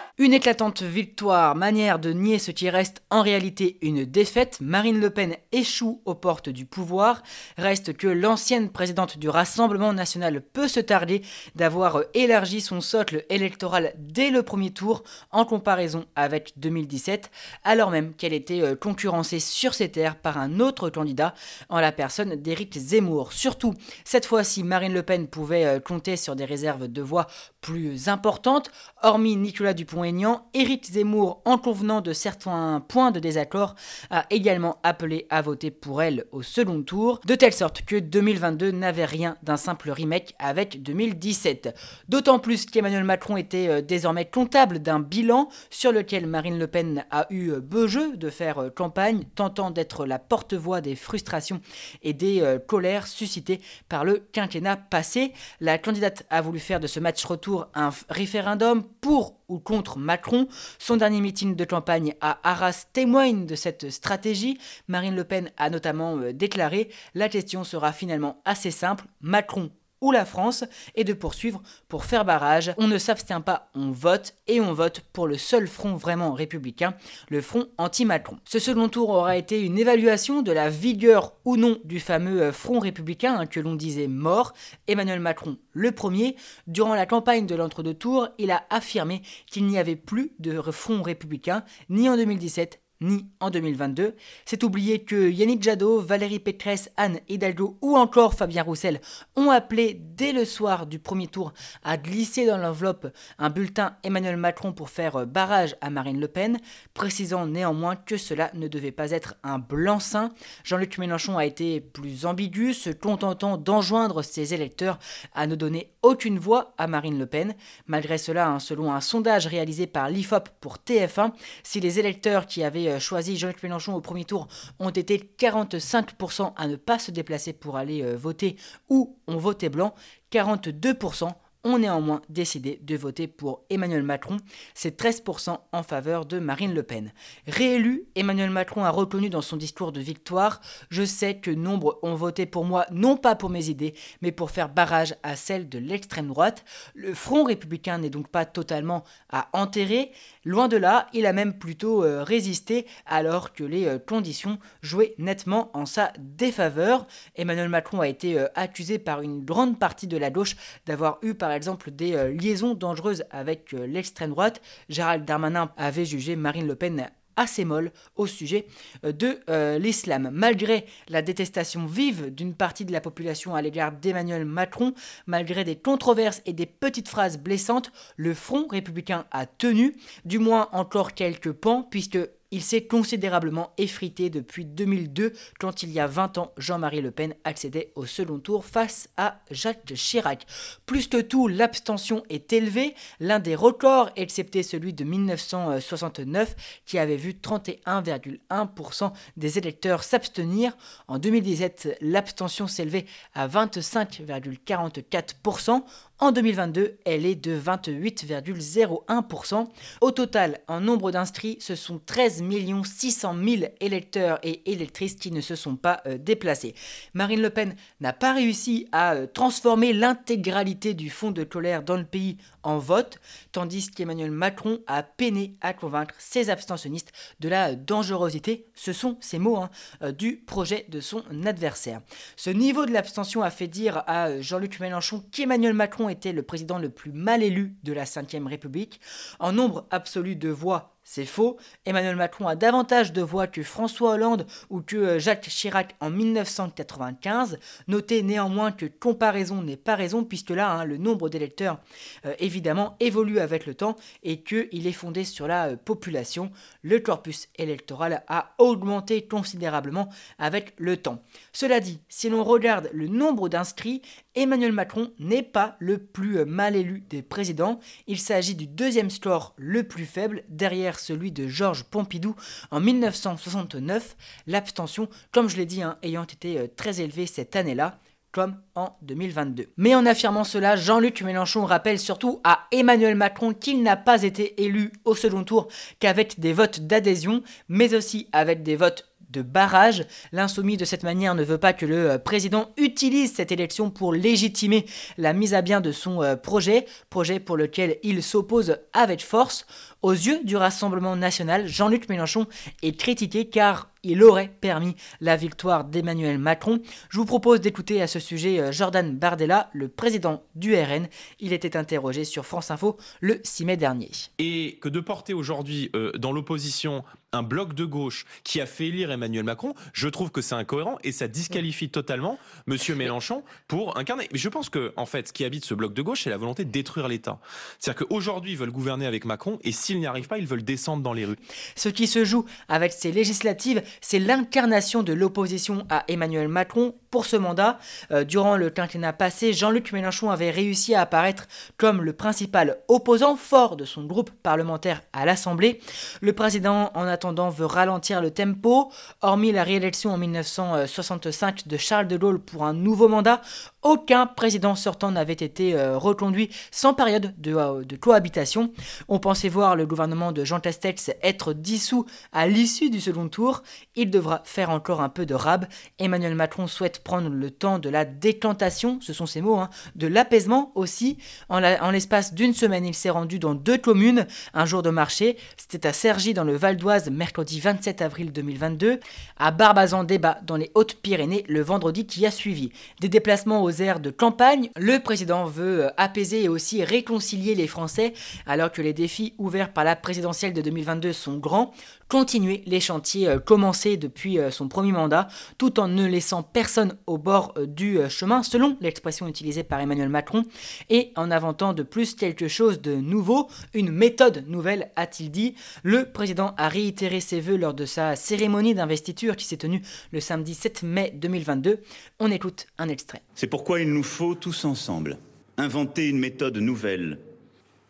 Une 0.17 0.33
éclatante 0.33 0.81
victoire, 0.81 1.55
manière 1.55 1.97
de 1.97 2.11
nier 2.11 2.37
ce 2.37 2.51
qui 2.51 2.69
reste 2.69 3.01
en 3.09 3.21
réalité 3.21 3.77
une 3.81 4.03
défaite. 4.03 4.57
Marine 4.59 4.99
Le 4.99 5.09
Pen 5.09 5.37
échoue 5.53 6.01
aux 6.03 6.15
portes 6.15 6.49
du 6.49 6.65
pouvoir. 6.65 7.23
Reste 7.57 7.95
que 7.95 8.07
l'ancienne 8.07 8.69
présidente 8.69 9.17
du 9.17 9.29
Rassemblement 9.29 9.93
national 9.93 10.41
peut 10.41 10.67
se 10.67 10.81
tarder 10.81 11.21
d'avoir 11.55 12.03
élargi 12.13 12.59
son 12.59 12.81
socle 12.81 13.25
électoral 13.29 13.93
dès 13.97 14.31
le 14.31 14.43
premier 14.43 14.71
tour 14.71 15.03
en 15.31 15.45
comparaison 15.45 16.05
avec 16.17 16.53
2017, 16.57 17.31
alors 17.63 17.89
même 17.89 18.13
qu'elle 18.13 18.33
était 18.33 18.61
euh, 18.61 18.75
concurrencée 18.75 19.39
sur 19.39 19.73
ses 19.73 19.89
terres 19.89 20.17
par 20.17 20.37
un 20.37 20.59
autre 20.59 20.89
candidat 20.89 21.33
en 21.69 21.79
la 21.79 21.93
personne 21.93 22.35
d'Éric 22.35 22.77
Zemmour. 22.77 23.31
Surtout, 23.31 23.73
cette 24.03 24.25
fois-ci, 24.25 24.63
Marine 24.63 24.93
Le 24.93 25.03
Pen 25.03 25.27
pouvait 25.27 25.65
euh, 25.65 25.79
compter 25.79 26.17
sur 26.17 26.35
des 26.35 26.45
réserves 26.45 26.89
de 26.89 27.01
voix 27.01 27.27
plus 27.61 28.09
importantes, 28.09 28.71
hormis 29.03 29.37
Nicolas 29.37 29.73
Dupont 29.73 30.00
Éric 30.03 30.91
Zemmour, 30.91 31.41
en 31.45 31.57
convenant 31.57 32.01
de 32.01 32.13
certains 32.13 32.83
points 32.87 33.11
de 33.11 33.19
désaccord, 33.19 33.75
a 34.09 34.25
également 34.29 34.77
appelé 34.83 35.27
à 35.29 35.41
voter 35.41 35.71
pour 35.71 36.01
elle 36.01 36.25
au 36.31 36.41
second 36.41 36.81
tour, 36.83 37.19
de 37.25 37.35
telle 37.35 37.53
sorte 37.53 37.83
que 37.83 37.97
2022 37.97 38.71
n'avait 38.71 39.05
rien 39.05 39.37
d'un 39.43 39.57
simple 39.57 39.91
remake 39.91 40.35
avec 40.39 40.81
2017. 40.81 41.75
D'autant 42.09 42.39
plus 42.39 42.65
qu'Emmanuel 42.65 43.03
Macron 43.03 43.37
était 43.37 43.67
euh, 43.67 43.81
désormais 43.81 44.25
comptable 44.25 44.79
d'un 44.79 44.99
bilan 44.99 45.49
sur 45.69 45.91
lequel 45.91 46.27
Marine 46.27 46.57
Le 46.57 46.67
Pen 46.67 47.05
a 47.11 47.27
eu 47.29 47.51
euh, 47.51 47.59
beau 47.59 47.87
jeu 47.87 48.17
de 48.17 48.29
faire 48.29 48.59
euh, 48.59 48.69
campagne, 48.69 49.23
tentant 49.35 49.71
d'être 49.71 50.05
la 50.05 50.19
porte-voix 50.19 50.81
des 50.81 50.95
frustrations 50.95 51.61
et 52.03 52.13
des 52.13 52.57
colères 52.67 53.07
suscitées 53.07 53.61
par 53.89 54.05
le 54.05 54.23
quinquennat 54.31 54.75
passé. 54.77 55.33
La 55.59 55.77
candidate 55.77 56.25
a 56.29 56.41
voulu 56.41 56.59
faire 56.59 56.79
de 56.79 56.87
ce 56.87 56.99
match 56.99 57.23
retour 57.25 57.67
un 57.73 57.89
référendum 58.09 58.83
pour 59.01 59.40
ou 59.51 59.59
contre 59.59 59.99
Macron. 59.99 60.47
Son 60.79 60.97
dernier 60.97 61.21
meeting 61.21 61.55
de 61.55 61.65
campagne 61.65 62.15
à 62.21 62.39
Arras 62.49 62.87
témoigne 62.93 63.45
de 63.45 63.55
cette 63.55 63.89
stratégie. 63.89 64.57
Marine 64.87 65.15
Le 65.15 65.23
Pen 65.23 65.51
a 65.57 65.69
notamment 65.69 66.17
euh, 66.17 66.33
déclaré 66.33 66.89
La 67.13 67.29
question 67.29 67.63
sera 67.63 67.91
finalement 67.91 68.41
assez 68.45 68.71
simple. 68.71 69.05
Macron 69.21 69.69
ou 70.01 70.11
la 70.11 70.25
France 70.25 70.65
et 70.95 71.03
de 71.03 71.13
poursuivre 71.13 71.61
pour 71.87 72.05
faire 72.05 72.25
barrage. 72.25 72.73
On 72.77 72.87
ne 72.87 72.97
s'abstient 72.97 73.41
pas, 73.41 73.69
on 73.75 73.91
vote 73.91 74.33
et 74.47 74.59
on 74.59 74.73
vote 74.73 75.01
pour 75.13 75.27
le 75.27 75.37
seul 75.37 75.67
front 75.67 75.95
vraiment 75.95 76.33
républicain, 76.33 76.95
le 77.29 77.41
front 77.41 77.67
anti-Macron. 77.77 78.37
Ce 78.45 78.59
second 78.59 78.89
tour 78.89 79.09
aura 79.09 79.37
été 79.37 79.61
une 79.61 79.77
évaluation 79.77 80.41
de 80.41 80.51
la 80.51 80.69
vigueur 80.69 81.33
ou 81.45 81.55
non 81.55 81.77
du 81.85 81.99
fameux 81.99 82.41
euh, 82.41 82.51
front 82.51 82.79
républicain 82.79 83.37
hein, 83.39 83.45
que 83.45 83.59
l'on 83.59 83.75
disait 83.75 84.07
mort. 84.07 84.53
Emmanuel 84.87 85.19
Macron, 85.19 85.57
le 85.73 85.91
premier, 85.91 86.35
durant 86.67 86.95
la 86.95 87.05
campagne 87.05 87.45
de 87.45 87.55
l'entre-deux 87.55 87.93
tours, 87.93 88.29
il 88.37 88.51
a 88.51 88.63
affirmé 88.69 89.21
qu'il 89.45 89.65
n'y 89.65 89.77
avait 89.77 89.95
plus 89.95 90.33
de 90.39 90.59
front 90.71 91.01
républicain 91.01 91.63
ni 91.89 92.09
en 92.09 92.17
2017 92.17 92.80
ni 93.01 93.25
en 93.39 93.49
2022. 93.49 94.15
C'est 94.45 94.63
oublier 94.63 95.03
que 95.03 95.29
Yannick 95.29 95.61
Jadot, 95.61 95.99
Valérie 95.99 96.39
Pécresse, 96.39 96.89
Anne 96.97 97.19
Hidalgo 97.27 97.77
ou 97.81 97.97
encore 97.97 98.35
Fabien 98.35 98.63
Roussel 98.63 99.01
ont 99.35 99.49
appelé 99.49 99.99
dès 99.99 100.31
le 100.31 100.45
soir 100.45 100.85
du 100.85 100.99
premier 100.99 101.27
tour 101.27 101.53
à 101.83 101.97
glisser 101.97 102.45
dans 102.45 102.57
l'enveloppe 102.57 103.07
un 103.39 103.49
bulletin 103.49 103.97
Emmanuel 104.03 104.37
Macron 104.37 104.71
pour 104.71 104.89
faire 104.89 105.25
barrage 105.25 105.75
à 105.81 105.89
Marine 105.89 106.19
Le 106.19 106.27
Pen, 106.27 106.59
précisant 106.93 107.47
néanmoins 107.47 107.95
que 107.95 108.17
cela 108.17 108.51
ne 108.53 108.67
devait 108.67 108.91
pas 108.91 109.11
être 109.11 109.35
un 109.43 109.59
blanc-seing. 109.59 110.29
Jean-Luc 110.63 110.97
Mélenchon 110.97 111.37
a 111.37 111.45
été 111.45 111.81
plus 111.81 112.25
ambigu, 112.25 112.73
se 112.73 112.89
contentant 112.89 113.57
d'enjoindre 113.57 114.21
ses 114.21 114.53
électeurs 114.53 114.99
à 115.33 115.47
ne 115.47 115.55
donner 115.55 115.91
aucune 116.03 116.39
voix 116.39 116.73
à 116.77 116.87
Marine 116.87 117.17
Le 117.17 117.25
Pen. 117.25 117.55
Malgré 117.87 118.17
cela, 118.17 118.47
hein, 118.47 118.59
selon 118.59 118.93
un 118.93 119.01
sondage 119.01 119.47
réalisé 119.47 119.87
par 119.87 120.09
l'IFOP 120.09 120.49
pour 120.59 120.77
TF1, 120.77 121.31
si 121.63 121.79
les 121.79 121.99
électeurs 121.99 122.45
qui 122.45 122.63
avaient 122.63 122.90
euh, 122.91 122.99
choisi 122.99 123.37
Jean-Luc 123.37 123.61
Mélenchon 123.63 123.93
au 123.93 124.01
premier 124.01 124.25
tour 124.25 124.47
ont 124.79 124.89
été 124.89 125.17
45% 125.37 126.53
à 126.55 126.67
ne 126.67 126.75
pas 126.75 126.99
se 126.99 127.11
déplacer 127.11 127.53
pour 127.53 127.77
aller 127.77 128.03
euh, 128.03 128.15
voter 128.15 128.55
ou 128.89 129.17
ont 129.27 129.37
voté 129.37 129.69
blanc, 129.69 129.93
42% 130.31 131.31
ont 131.63 131.77
néanmoins 131.77 132.21
décidé 132.29 132.79
de 132.81 132.95
voter 132.95 133.27
pour 133.27 133.63
Emmanuel 133.69 134.03
Macron. 134.03 134.37
C'est 134.73 134.99
13% 134.99 135.59
en 135.71 135.83
faveur 135.83 136.25
de 136.25 136.39
Marine 136.39 136.73
Le 136.73 136.83
Pen. 136.83 137.13
Réélu, 137.47 138.05
Emmanuel 138.15 138.49
Macron 138.49 138.83
a 138.83 138.89
reconnu 138.89 139.29
dans 139.29 139.41
son 139.41 139.57
discours 139.57 139.91
de 139.91 139.99
victoire 139.99 140.61
Je 140.89 141.03
sais 141.03 141.35
que 141.37 141.51
nombre 141.51 141.99
ont 142.01 142.15
voté 142.15 142.45
pour 142.45 142.65
moi, 142.65 142.85
non 142.91 143.17
pas 143.17 143.35
pour 143.35 143.49
mes 143.49 143.69
idées, 143.69 143.93
mais 144.21 144.31
pour 144.31 144.51
faire 144.51 144.69
barrage 144.69 145.15
à 145.23 145.35
celles 145.35 145.69
de 145.69 145.79
l'extrême 145.79 146.27
droite. 146.27 146.63
Le 146.93 147.13
Front 147.13 147.43
républicain 147.43 147.97
n'est 147.99 148.09
donc 148.09 148.27
pas 148.27 148.45
totalement 148.45 149.03
à 149.29 149.49
enterrer. 149.53 150.11
Loin 150.43 150.67
de 150.67 150.77
là, 150.77 151.07
il 151.13 151.25
a 151.25 151.33
même 151.33 151.53
plutôt 151.53 152.03
euh, 152.03 152.23
résisté 152.23 152.87
alors 153.05 153.53
que 153.53 153.63
les 153.63 153.85
euh, 153.85 153.99
conditions 153.99 154.57
jouaient 154.81 155.13
nettement 155.17 155.69
en 155.73 155.85
sa 155.85 156.11
défaveur. 156.17 157.05
Emmanuel 157.35 157.69
Macron 157.69 158.01
a 158.01 158.07
été 158.07 158.39
euh, 158.39 158.47
accusé 158.55 158.97
par 158.97 159.21
une 159.21 159.45
grande 159.45 159.77
partie 159.77 160.07
de 160.07 160.17
la 160.17 160.31
gauche 160.31 160.55
d'avoir 160.85 161.19
eu 161.21 161.35
par 161.35 161.50
par 161.51 161.57
exemple 161.57 161.91
des 161.91 162.13
euh, 162.13 162.31
liaisons 162.31 162.75
dangereuses 162.75 163.25
avec 163.29 163.73
euh, 163.73 163.85
l'extrême 163.85 164.29
droite. 164.29 164.61
Gérald 164.87 165.25
Darmanin 165.25 165.69
avait 165.75 166.05
jugé 166.05 166.37
Marine 166.37 166.65
Le 166.65 166.75
Pen 166.75 167.09
assez 167.35 167.65
molle 167.65 167.91
au 168.15 168.25
sujet 168.25 168.67
euh, 169.03 169.11
de 169.11 169.77
l'islam. 169.77 170.29
Malgré 170.31 170.85
la 171.09 171.21
détestation 171.21 171.85
vive 171.87 172.33
d'une 172.33 172.53
partie 172.53 172.85
de 172.85 172.93
la 172.93 173.01
population 173.01 173.53
à 173.53 173.61
l'égard 173.61 173.91
d'Emmanuel 173.91 174.45
Macron, 174.45 174.93
malgré 175.27 175.65
des 175.65 175.75
controverses 175.75 176.41
et 176.45 176.53
des 176.53 176.65
petites 176.65 177.09
phrases 177.09 177.37
blessantes, 177.37 177.91
le 178.15 178.33
Front 178.33 178.67
républicain 178.69 179.25
a 179.31 179.45
tenu, 179.45 179.97
du 180.23 180.39
moins 180.39 180.69
encore 180.71 181.15
quelques 181.15 181.51
pans, 181.51 181.83
puisque 181.83 182.17
il 182.51 182.61
s'est 182.61 182.85
considérablement 182.85 183.71
effrité 183.77 184.29
depuis 184.29 184.65
2002 184.65 185.33
quand 185.59 185.83
il 185.83 185.91
y 185.91 185.99
a 185.99 186.07
20 186.07 186.37
ans 186.37 186.53
Jean-Marie 186.57 187.01
Le 187.01 187.11
Pen 187.11 187.35
accédait 187.43 187.91
au 187.95 188.05
second 188.05 188.39
tour 188.39 188.65
face 188.65 189.09
à 189.17 189.39
Jacques 189.49 189.93
Chirac. 189.93 190.45
Plus 190.85 191.07
que 191.07 191.21
tout, 191.21 191.47
l'abstention 191.47 192.23
est 192.29 192.53
élevée, 192.53 192.93
l'un 193.19 193.39
des 193.39 193.55
records 193.55 194.11
excepté 194.15 194.61
celui 194.63 194.93
de 194.93 195.03
1969 195.03 196.81
qui 196.85 196.99
avait 196.99 197.15
vu 197.15 197.31
31,1% 197.31 199.11
des 199.37 199.57
électeurs 199.57 200.03
s'abstenir. 200.03 200.77
En 201.07 201.17
2017, 201.19 201.97
l'abstention 202.01 202.67
s'élevait 202.67 203.05
à 203.33 203.47
25,44%. 203.47 205.83
En 206.23 206.31
2022, 206.31 206.99
elle 207.03 207.25
est 207.25 207.33
de 207.33 207.59
28,01%. 207.59 209.67
Au 210.01 210.11
total, 210.11 210.59
en 210.67 210.79
nombre 210.79 211.09
d'inscrits, 211.09 211.57
ce 211.59 211.73
sont 211.73 211.99
13 212.05 212.43
600 212.83 213.35
000 213.43 213.63
électeurs 213.79 214.37
et 214.43 214.71
électrices 214.71 215.15
qui 215.15 215.31
ne 215.31 215.41
se 215.41 215.55
sont 215.55 215.75
pas 215.75 216.03
euh, 216.05 216.19
déplacés. 216.19 216.75
Marine 217.15 217.41
Le 217.41 217.49
Pen 217.49 217.75
n'a 218.01 218.13
pas 218.13 218.35
réussi 218.35 218.87
à 218.91 219.15
euh, 219.15 219.25
transformer 219.25 219.93
l'intégralité 219.93 220.93
du 220.93 221.09
fonds 221.09 221.31
de 221.31 221.43
colère 221.43 221.81
dans 221.81 221.97
le 221.97 222.05
pays 222.05 222.37
en 222.61 222.77
vote, 222.77 223.17
tandis 223.51 223.89
qu'Emmanuel 223.89 224.29
Macron 224.29 224.77
a 224.85 225.01
peiné 225.01 225.55
à 225.61 225.73
convaincre 225.73 226.13
ses 226.19 226.51
abstentionnistes 226.51 227.13
de 227.39 227.49
la 227.49 227.73
dangerosité, 227.73 228.67
ce 228.75 228.93
sont 228.93 229.17
ces 229.21 229.39
mots, 229.39 229.57
hein, 229.57 229.71
euh, 230.03 230.11
du 230.11 230.37
projet 230.37 230.85
de 230.89 230.99
son 230.99 231.23
adversaire. 231.47 232.01
Ce 232.35 232.51
niveau 232.51 232.85
de 232.85 232.91
l'abstention 232.91 233.41
a 233.41 233.49
fait 233.49 233.67
dire 233.67 234.03
à 234.05 234.39
Jean-Luc 234.39 234.79
Mélenchon 234.79 235.23
qu'Emmanuel 235.31 235.73
Macron 235.73 236.10
était 236.11 236.33
le 236.33 236.43
président 236.43 236.77
le 236.77 236.89
plus 236.89 237.11
mal 237.11 237.43
élu 237.43 237.75
de 237.83 237.93
la 237.93 238.03
Ve 238.03 238.47
République. 238.47 239.01
En 239.39 239.51
nombre 239.53 239.87
absolu 239.89 240.35
de 240.35 240.49
voix, 240.49 240.97
c'est 241.03 241.25
faux. 241.25 241.57
Emmanuel 241.85 242.15
Macron 242.15 242.47
a 242.47 242.55
davantage 242.55 243.11
de 243.11 243.21
voix 243.21 243.47
que 243.47 243.63
François 243.63 244.11
Hollande 244.11 244.45
ou 244.69 244.81
que 244.81 244.95
euh, 244.95 245.19
Jacques 245.19 245.47
Chirac 245.47 245.95
en 245.99 246.09
1995. 246.09 247.59
Notez 247.87 248.21
néanmoins 248.23 248.71
que 248.71 248.85
comparaison 248.85 249.61
n'est 249.61 249.77
pas 249.77 249.95
raison 249.95 250.23
puisque 250.23 250.51
là, 250.51 250.71
hein, 250.71 250.85
le 250.85 250.97
nombre 250.97 251.29
d'électeurs 251.29 251.79
euh, 252.25 252.33
évidemment 252.39 252.95
évolue 252.99 253.39
avec 253.39 253.65
le 253.65 253.73
temps 253.73 253.95
et 254.23 254.41
qu'il 254.41 254.85
est 254.87 254.91
fondé 254.91 255.23
sur 255.23 255.47
la 255.47 255.69
euh, 255.69 255.75
population. 255.75 256.51
Le 256.83 256.99
corpus 256.99 257.49
électoral 257.57 258.23
a 258.27 258.53
augmenté 258.59 259.27
considérablement 259.27 260.09
avec 260.37 260.73
le 260.77 260.97
temps. 260.97 261.23
Cela 261.51 261.79
dit, 261.79 261.99
si 262.09 262.29
l'on 262.29 262.43
regarde 262.43 262.89
le 262.93 263.07
nombre 263.07 263.49
d'inscrits, 263.49 264.01
Emmanuel 264.35 264.71
Macron 264.71 265.11
n'est 265.19 265.43
pas 265.43 265.75
le 265.79 265.97
plus 265.97 266.45
mal 266.45 266.75
élu 266.75 267.03
des 267.09 267.21
présidents. 267.21 267.79
Il 268.07 268.19
s'agit 268.19 268.55
du 268.55 268.67
deuxième 268.67 269.09
score 269.09 269.53
le 269.57 269.83
plus 269.83 270.05
faible 270.05 270.43
derrière 270.47 270.90
celui 270.99 271.31
de 271.31 271.47
Georges 271.47 271.83
Pompidou 271.83 272.35
en 272.71 272.79
1969, 272.79 274.15
l'abstention, 274.47 275.09
comme 275.31 275.49
je 275.49 275.57
l'ai 275.57 275.65
dit, 275.65 275.81
hein, 275.81 275.97
ayant 276.03 276.23
été 276.23 276.57
euh, 276.59 276.67
très 276.75 277.01
élevée 277.01 277.25
cette 277.25 277.55
année-là 277.55 277.99
comme 278.31 278.55
en 278.75 278.97
2022. 279.01 279.67
Mais 279.77 279.93
en 279.93 280.05
affirmant 280.05 280.43
cela, 280.43 280.75
Jean-Luc 280.75 281.21
Mélenchon 281.21 281.65
rappelle 281.65 281.99
surtout 281.99 282.39
à 282.43 282.65
Emmanuel 282.71 283.15
Macron 283.15 283.53
qu'il 283.53 283.83
n'a 283.83 283.97
pas 283.97 284.23
été 284.23 284.63
élu 284.63 284.91
au 285.05 285.15
second 285.15 285.43
tour 285.43 285.67
qu'avec 285.99 286.39
des 286.39 286.53
votes 286.53 286.81
d'adhésion, 286.81 287.43
mais 287.67 287.93
aussi 287.93 288.27
avec 288.31 288.63
des 288.63 288.75
votes 288.75 289.10
de 289.31 289.41
barrage. 289.41 290.05
L'insoumis 290.31 290.77
de 290.77 290.85
cette 290.85 291.03
manière 291.03 291.35
ne 291.35 291.43
veut 291.43 291.57
pas 291.57 291.73
que 291.73 291.85
le 291.85 292.11
euh, 292.11 292.17
président 292.17 292.69
utilise 292.77 293.33
cette 293.33 293.51
élection 293.51 293.89
pour 293.89 294.13
légitimer 294.13 294.85
la 295.17 295.33
mise 295.33 295.53
à 295.53 295.61
bien 295.61 295.81
de 295.81 295.91
son 295.91 296.21
euh, 296.21 296.35
projet, 296.35 296.85
projet 297.09 297.39
pour 297.39 297.57
lequel 297.57 297.97
il 298.03 298.23
s'oppose 298.23 298.77
avec 298.93 299.23
force. 299.23 299.65
Aux 300.01 300.13
yeux 300.13 300.43
du 300.43 300.57
Rassemblement 300.57 301.15
national, 301.15 301.67
Jean-Luc 301.67 302.09
Mélenchon 302.09 302.47
est 302.81 302.97
critiqué 302.97 303.49
car 303.49 303.90
il 304.03 304.23
aurait 304.23 304.51
permis 304.61 304.95
la 305.19 305.35
victoire 305.35 305.83
d'Emmanuel 305.83 306.37
Macron. 306.37 306.81
Je 307.09 307.17
vous 307.17 307.25
propose 307.25 307.61
d'écouter 307.61 308.01
à 308.01 308.07
ce 308.07 308.19
sujet 308.19 308.59
euh, 308.59 308.71
Jordan 308.71 309.15
Bardella, 309.17 309.69
le 309.73 309.87
président 309.87 310.43
du 310.55 310.75
RN. 310.75 311.07
Il 311.39 311.53
était 311.53 311.77
interrogé 311.77 312.23
sur 312.23 312.45
France 312.45 312.71
Info 312.71 312.97
le 313.19 313.39
6 313.43 313.65
mai 313.65 313.77
dernier. 313.77 314.11
Et 314.39 314.79
que 314.81 314.89
de 314.89 314.99
porter 314.99 315.33
aujourd'hui 315.33 315.89
euh, 315.95 316.11
dans 316.13 316.31
l'opposition 316.31 317.03
un 317.33 317.43
bloc 317.43 317.73
de 317.73 317.85
gauche 317.85 318.25
qui 318.43 318.59
a 318.59 318.65
fait 318.65 318.87
élire 318.87 319.11
Emmanuel 319.11 319.43
Macron, 319.43 319.73
je 319.93 320.09
trouve 320.09 320.31
que 320.31 320.41
c'est 320.41 320.55
incohérent 320.55 320.97
et 321.03 321.11
ça 321.11 321.27
disqualifie 321.27 321.89
totalement 321.89 322.37
Monsieur 322.67 322.95
Mélenchon 322.95 323.43
pour 323.67 323.97
incarner. 323.97 324.27
Mais 324.31 324.37
je 324.37 324.49
pense 324.49 324.69
que, 324.69 324.93
en 324.97 325.05
fait, 325.05 325.29
ce 325.29 325.33
qui 325.33 325.45
habite 325.45 325.63
ce 325.63 325.73
bloc 325.73 325.93
de 325.93 326.01
gauche, 326.01 326.23
c'est 326.23 326.29
la 326.29 326.37
volonté 326.37 326.65
de 326.65 326.71
détruire 326.71 327.07
l'État. 327.07 327.39
C'est-à-dire 327.79 328.07
qu'aujourd'hui, 328.07 328.51
ils 328.51 328.57
veulent 328.57 328.71
gouverner 328.71 329.05
avec 329.05 329.25
Macron 329.25 329.59
et 329.63 329.71
s'ils 329.71 329.99
n'y 329.99 330.07
arrivent 330.07 330.27
pas, 330.27 330.39
ils 330.39 330.47
veulent 330.47 330.63
descendre 330.63 331.03
dans 331.03 331.13
les 331.13 331.25
rues. 331.25 331.37
Ce 331.75 331.89
qui 331.89 332.07
se 332.07 332.25
joue 332.25 332.45
avec 332.67 332.91
ces 332.91 333.11
législatives, 333.11 333.81
c'est 333.99 334.19
l'incarnation 334.19 335.03
de 335.03 335.13
l'opposition 335.13 335.85
à 335.89 336.05
Emmanuel 336.07 336.47
Macron 336.47 336.95
pour 337.11 337.25
ce 337.25 337.35
mandat. 337.35 337.77
Euh, 338.11 338.23
durant 338.23 338.57
le 338.57 338.69
quinquennat 338.69 339.13
passé, 339.13 339.53
Jean-Luc 339.53 339.91
Mélenchon 339.91 340.31
avait 340.31 340.49
réussi 340.49 340.95
à 340.95 341.01
apparaître 341.01 341.47
comme 341.77 342.01
le 342.01 342.13
principal 342.13 342.77
opposant 342.87 343.35
fort 343.35 343.75
de 343.75 343.85
son 343.85 344.05
groupe 344.05 344.31
parlementaire 344.41 345.01
à 345.13 345.25
l'Assemblée. 345.25 345.79
Le 346.21 346.33
président, 346.33 346.91
en 346.95 347.05
attendant, 347.05 347.49
veut 347.49 347.65
ralentir 347.65 348.21
le 348.21 348.31
tempo. 348.31 348.91
Hormis 349.21 349.51
la 349.51 349.63
réélection 349.63 350.11
en 350.11 350.17
1965 350.17 351.67
de 351.67 351.77
Charles 351.77 352.07
de 352.07 352.17
Gaulle 352.17 352.39
pour 352.39 352.63
un 352.63 352.73
nouveau 352.73 353.07
mandat, 353.07 353.41
aucun 353.83 354.27
président 354.27 354.75
sortant 354.75 355.11
n'avait 355.11 355.33
été 355.33 355.75
euh, 355.75 355.97
reconduit 355.97 356.49
sans 356.69 356.93
période 356.93 357.33
de, 357.39 357.55
euh, 357.55 357.83
de, 357.83 357.95
cohabitation. 357.95 358.71
On 359.07 359.19
pensait 359.19 359.49
voir 359.49 359.75
le 359.75 359.87
gouvernement 359.87 360.31
de 360.31 360.45
Jean 360.45 360.59
Castex 360.59 361.11
être 361.23 361.53
dissous 361.53 362.05
à 362.31 362.47
l'issue 362.47 362.89
du 362.89 363.01
second 363.01 363.27
tour. 363.27 363.63
Il 363.95 364.11
devra 364.11 364.41
faire 364.45 364.69
encore 364.69 365.01
un 365.01 365.09
peu 365.09 365.25
de 365.25 365.33
rab. 365.33 365.65
Emmanuel 365.99 366.35
Macron 366.35 366.67
souhaite 366.67 367.00
prendre 367.01 367.29
le 367.29 367.51
temps 367.51 367.79
de 367.79 367.89
la 367.89 368.05
décantation, 368.05 368.99
ce 369.01 369.13
sont 369.13 369.25
ses 369.25 369.41
mots, 369.41 369.57
hein, 369.57 369.69
de 369.95 370.07
l'apaisement 370.07 370.71
aussi. 370.75 371.17
En, 371.49 371.63
en 371.63 371.91
l'espace 371.91 372.33
d'une 372.33 372.53
semaine, 372.53 372.85
il 372.85 372.93
s'est 372.93 373.09
rendu 373.09 373.39
dans 373.39 373.55
deux 373.55 373.77
communes, 373.77 374.27
un 374.53 374.65
jour 374.65 374.81
de 374.81 374.89
marché. 374.89 375.37
C'était 375.57 375.87
à 375.87 375.93
Cergy 375.93 376.33
dans 376.33 376.43
le 376.43 376.55
Val 376.55 376.77
d'Oise, 376.77 377.09
mercredi 377.09 377.59
27 377.59 378.01
avril 378.01 378.31
2022, 378.31 378.99
à 379.37 379.51
Barbazan-Débat 379.51 380.39
dans 380.43 380.57
les 380.57 380.71
Hautes-Pyrénées 380.75 381.45
le 381.47 381.61
vendredi 381.61 382.05
qui 382.05 382.25
a 382.25 382.31
suivi. 382.31 382.71
Des 382.99 383.09
déplacements 383.09 383.63
aux 383.63 383.71
aires 383.71 383.99
de 383.99 384.09
campagne, 384.09 384.69
le 384.77 384.99
président 384.99 385.45
veut 385.45 385.85
euh, 385.85 385.89
apaiser 385.97 386.43
et 386.43 386.49
aussi 386.49 386.83
réconcilier 386.83 387.55
les 387.55 387.67
Français 387.67 388.13
alors 388.45 388.71
que 388.71 388.81
les 388.81 388.93
défis 388.93 389.33
ouverts 389.37 389.73
par 389.73 389.83
la 389.83 389.95
présidentielle 389.95 390.53
de 390.53 390.61
2022 390.61 391.13
sont 391.13 391.37
grands 391.37 391.71
continuer 392.11 392.61
les 392.65 392.81
chantiers 392.81 393.29
euh, 393.29 393.39
commencés 393.39 393.95
depuis 393.95 394.37
euh, 394.37 394.51
son 394.51 394.67
premier 394.67 394.91
mandat, 394.91 395.29
tout 395.57 395.79
en 395.79 395.87
ne 395.87 396.05
laissant 396.05 396.43
personne 396.43 396.97
au 397.07 397.17
bord 397.17 397.53
euh, 397.55 397.65
du 397.65 397.99
chemin, 398.09 398.43
selon 398.43 398.75
l'expression 398.81 399.29
utilisée 399.29 399.63
par 399.63 399.79
Emmanuel 399.79 400.09
Macron, 400.09 400.43
et 400.89 401.13
en 401.15 401.31
inventant 401.31 401.73
de 401.73 401.83
plus 401.83 402.13
quelque 402.13 402.49
chose 402.49 402.81
de 402.81 402.95
nouveau, 402.95 403.47
une 403.73 403.91
méthode 403.91 404.43
nouvelle, 404.49 404.91
a-t-il 404.97 405.31
dit. 405.31 405.55
Le 405.83 406.03
président 406.03 406.53
a 406.57 406.67
réitéré 406.67 407.21
ses 407.21 407.39
voeux 407.39 407.55
lors 407.55 407.73
de 407.73 407.85
sa 407.85 408.17
cérémonie 408.17 408.75
d'investiture 408.75 409.37
qui 409.37 409.45
s'est 409.45 409.55
tenue 409.55 409.81
le 410.11 410.19
samedi 410.19 410.53
7 410.53 410.83
mai 410.83 411.13
2022. 411.15 411.79
On 412.19 412.29
écoute 412.29 412.67
un 412.77 412.89
extrait. 412.89 413.21
C'est 413.35 413.47
pourquoi 413.47 413.79
il 413.79 413.89
nous 413.89 414.03
faut 414.03 414.35
tous 414.35 414.65
ensemble 414.65 415.17
inventer 415.57 416.09
une 416.09 416.19
méthode 416.19 416.57
nouvelle 416.57 417.19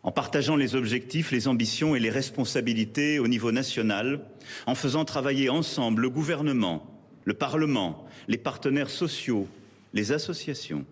en 0.02 0.10
partageant 0.10 0.56
les 0.56 0.74
objectifs, 0.74 1.30
les 1.30 1.48
ambitions 1.48 1.94
et 1.94 2.00
les 2.00 2.10
responsabilités 2.10 3.18
au 3.18 3.28
niveau 3.28 3.52
national, 3.52 4.20
en 4.66 4.74
faisant 4.74 5.04
travailler 5.04 5.48
ensemble 5.48 6.02
le 6.02 6.10
gouvernement, 6.10 6.86
le 7.24 7.34
Parlement, 7.34 8.06
les 8.28 8.38
partenaires 8.38 8.90
sociaux, 8.90 9.46
les 9.94 10.12
associations, 10.12 10.84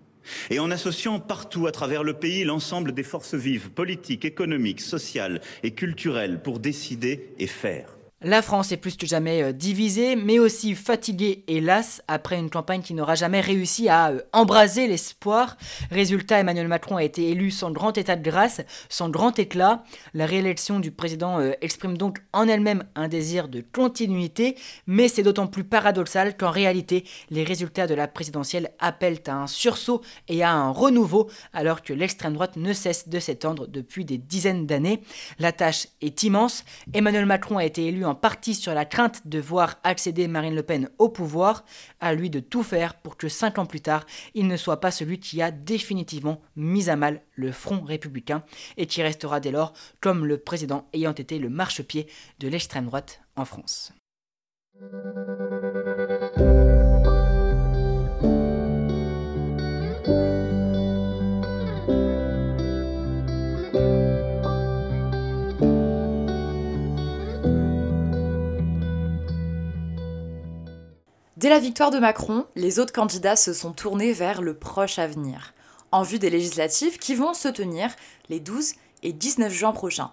et 0.50 0.61
en 0.61 0.71
associant 0.71 1.19
partout 1.19 1.67
à 1.67 1.73
travers 1.73 2.05
le 2.05 2.14
pays 2.14 2.45
l'ensemble 2.45 2.93
des 2.93 3.02
forces 3.02 3.35
vives, 3.35 3.71
politiques, 3.71 4.25
économiques, 4.25 4.81
sociales 4.81 5.40
et 5.62 5.73
culturelles 5.73 6.40
pour 6.43 6.61
décider 6.61 7.33
et 7.38 7.47
faire. 7.47 7.97
La 8.23 8.43
France 8.43 8.71
est 8.71 8.77
plus 8.77 8.99
que 8.99 9.07
jamais 9.07 9.43
euh, 9.43 9.53
divisée, 9.53 10.15
mais 10.15 10.39
aussi 10.39 10.75
fatiguée, 10.75 11.43
hélas, 11.49 12.03
après 12.07 12.39
une 12.39 12.50
campagne 12.50 12.83
qui 12.83 12.93
n'aura 12.93 13.15
jamais 13.15 13.41
réussi 13.41 13.89
à 13.89 14.11
euh, 14.11 14.21
embraser 14.35 14.87
l'espoir. 14.87 15.57
Résultat, 15.91 16.39
Emmanuel 16.39 16.69
Macron 16.69 16.99
a 16.99 17.03
été 17.03 17.31
élu 17.31 17.50
sans 17.50 17.71
grand 17.71 17.97
état 17.97 18.17
de 18.17 18.23
grâce, 18.23 18.61
sans 18.91 19.09
grand 19.09 19.39
éclat. 19.39 19.85
La 20.12 20.27
réélection 20.27 20.81
du 20.81 20.91
président 20.91 21.41
euh, 21.41 21.53
exprime 21.62 21.97
donc 21.97 22.19
en 22.35 22.47
elle-même 22.47 22.85
un 22.95 23.09
désir 23.09 23.49
de 23.49 23.62
continuité, 23.62 24.55
mais 24.87 25.09
c'est 25.09 25.23
d'autant 25.23 25.47
plus 25.47 25.65
paradoxal 25.65 26.37
qu'en 26.37 26.50
réalité, 26.50 27.05
les 27.31 27.43
résultats 27.43 27.87
de 27.87 27.95
la 27.95 28.07
présidentielle 28.07 28.73
appellent 28.81 29.23
à 29.29 29.33
un 29.33 29.47
sursaut 29.47 30.03
et 30.29 30.43
à 30.43 30.53
un 30.53 30.73
renouveau, 30.73 31.31
alors 31.55 31.81
que 31.81 31.95
l'extrême 31.95 32.35
droite 32.35 32.57
ne 32.57 32.75
cesse 32.75 33.09
de 33.09 33.19
s'étendre 33.19 33.67
depuis 33.67 34.05
des 34.05 34.19
dizaines 34.19 34.67
d'années. 34.67 35.00
La 35.39 35.53
tâche 35.53 35.87
est 36.03 36.23
immense. 36.23 36.67
Emmanuel 36.93 37.25
Macron 37.25 37.57
a 37.57 37.65
été 37.65 37.87
élu 37.87 38.05
en 38.11 38.14
partie 38.17 38.55
sur 38.55 38.75
la 38.75 38.85
crainte 38.85 39.26
de 39.26 39.38
voir 39.38 39.79
accéder 39.85 40.26
Marine 40.26 40.57
Le 40.57 40.64
Pen 40.64 40.90
au 40.99 41.09
pouvoir, 41.09 41.64
à 42.00 42.12
lui 42.12 42.29
de 42.29 42.40
tout 42.40 42.64
faire 42.64 42.95
pour 42.95 43.17
que 43.17 43.29
cinq 43.29 43.59
ans 43.59 43.67
plus 43.67 43.81
tard, 43.81 44.05
il 44.35 44.49
ne 44.49 44.57
soit 44.57 44.81
pas 44.81 44.90
celui 44.90 45.21
qui 45.21 45.40
a 45.40 45.52
définitivement 45.52 46.40
mis 46.57 46.90
à 46.90 46.97
mal 46.97 47.23
le 47.37 47.52
front 47.52 47.81
républicain 47.83 48.43
et 48.76 48.87
qui 48.87 49.02
restera 49.02 49.38
dès 49.38 49.52
lors 49.52 49.73
comme 50.00 50.26
le 50.26 50.38
président 50.38 50.88
ayant 50.93 51.12
été 51.12 51.38
le 51.38 51.50
marchepied 51.50 52.09
de 52.40 52.49
l'extrême 52.49 52.87
droite 52.87 53.21
en 53.37 53.45
France. 53.45 53.93
Dès 71.40 71.49
la 71.49 71.59
victoire 71.59 71.90
de 71.90 71.99
Macron, 71.99 72.44
les 72.54 72.78
autres 72.78 72.92
candidats 72.92 73.35
se 73.35 73.54
sont 73.54 73.73
tournés 73.73 74.12
vers 74.12 74.42
le 74.42 74.52
proche 74.52 74.99
avenir, 74.99 75.54
en 75.90 76.02
vue 76.02 76.18
des 76.18 76.28
législatives 76.28 76.99
qui 76.99 77.14
vont 77.14 77.32
se 77.32 77.49
tenir 77.49 77.97
les 78.28 78.40
12 78.40 78.75
et 79.02 79.14
19 79.14 79.50
juin 79.50 79.73
prochains. 79.73 80.12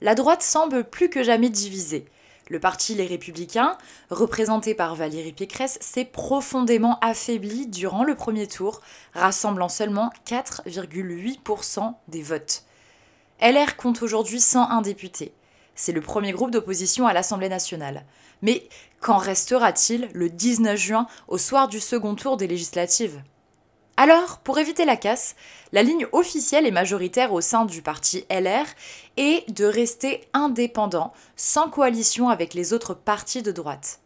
La 0.00 0.14
droite 0.14 0.42
semble 0.42 0.84
plus 0.84 1.10
que 1.10 1.22
jamais 1.22 1.50
divisée. 1.50 2.06
Le 2.48 2.58
parti 2.58 2.94
Les 2.94 3.04
Républicains, 3.04 3.76
représenté 4.08 4.74
par 4.74 4.94
Valérie 4.94 5.34
Pécresse, 5.34 5.76
s'est 5.82 6.06
profondément 6.06 6.98
affaibli 7.00 7.66
durant 7.66 8.02
le 8.02 8.14
premier 8.14 8.46
tour, 8.46 8.80
rassemblant 9.12 9.68
seulement 9.68 10.10
4,8% 10.26 11.92
des 12.08 12.22
votes. 12.22 12.62
LR 13.42 13.76
compte 13.76 14.00
aujourd'hui 14.00 14.40
101 14.40 14.80
députés. 14.80 15.34
C'est 15.74 15.92
le 15.92 16.00
premier 16.00 16.32
groupe 16.32 16.50
d'opposition 16.50 17.06
à 17.06 17.12
l'Assemblée 17.12 17.50
nationale. 17.50 18.06
Mais 18.40 18.68
qu'en 19.02 19.18
restera-t-il 19.18 20.08
le 20.14 20.30
19 20.30 20.78
juin 20.78 21.06
au 21.28 21.36
soir 21.36 21.68
du 21.68 21.80
second 21.80 22.14
tour 22.14 22.38
des 22.38 22.46
législatives? 22.46 23.20
Alors, 23.98 24.38
pour 24.38 24.58
éviter 24.58 24.86
la 24.86 24.96
casse, 24.96 25.36
la 25.72 25.82
ligne 25.82 26.06
officielle 26.12 26.66
et 26.66 26.70
majoritaire 26.70 27.32
au 27.32 27.42
sein 27.42 27.66
du 27.66 27.82
parti 27.82 28.24
LR 28.30 28.64
est 29.18 29.50
de 29.52 29.66
rester 29.66 30.22
indépendant, 30.32 31.12
sans 31.36 31.68
coalition 31.68 32.30
avec 32.30 32.54
les 32.54 32.72
autres 32.72 32.94
partis 32.94 33.42
de 33.42 33.52
droite. 33.52 34.00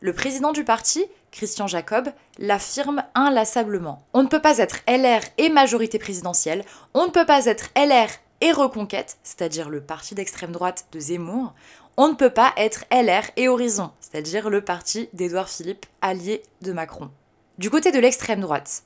Le 0.00 0.12
président 0.12 0.52
du 0.52 0.64
parti, 0.64 1.04
Christian 1.30 1.66
Jacob, 1.66 2.10
l'affirme 2.38 3.02
inlassablement. 3.14 4.02
On 4.12 4.22
ne 4.22 4.28
peut 4.28 4.42
pas 4.42 4.58
être 4.58 4.80
LR 4.86 5.20
et 5.38 5.48
majorité 5.48 5.98
présidentielle, 5.98 6.64
on 6.92 7.06
ne 7.06 7.10
peut 7.10 7.26
pas 7.26 7.46
être 7.46 7.70
LR 7.76 8.10
et 8.42 8.52
Reconquête, 8.52 9.18
c'est-à-dire 9.22 9.68
le 9.68 9.80
parti 9.80 10.14
d'extrême 10.14 10.52
droite 10.52 10.86
de 10.92 11.00
Zemmour, 11.00 11.54
on 12.02 12.08
ne 12.08 12.14
peut 12.14 12.30
pas 12.30 12.54
être 12.56 12.86
LR 12.90 13.30
et 13.36 13.48
Horizon, 13.48 13.90
c'est-à-dire 14.00 14.48
le 14.48 14.64
parti 14.64 15.10
d'Édouard 15.12 15.50
Philippe, 15.50 15.84
allié 16.00 16.42
de 16.62 16.72
Macron. 16.72 17.10
Du 17.58 17.68
côté 17.68 17.92
de 17.92 17.98
l'extrême 17.98 18.40
droite, 18.40 18.84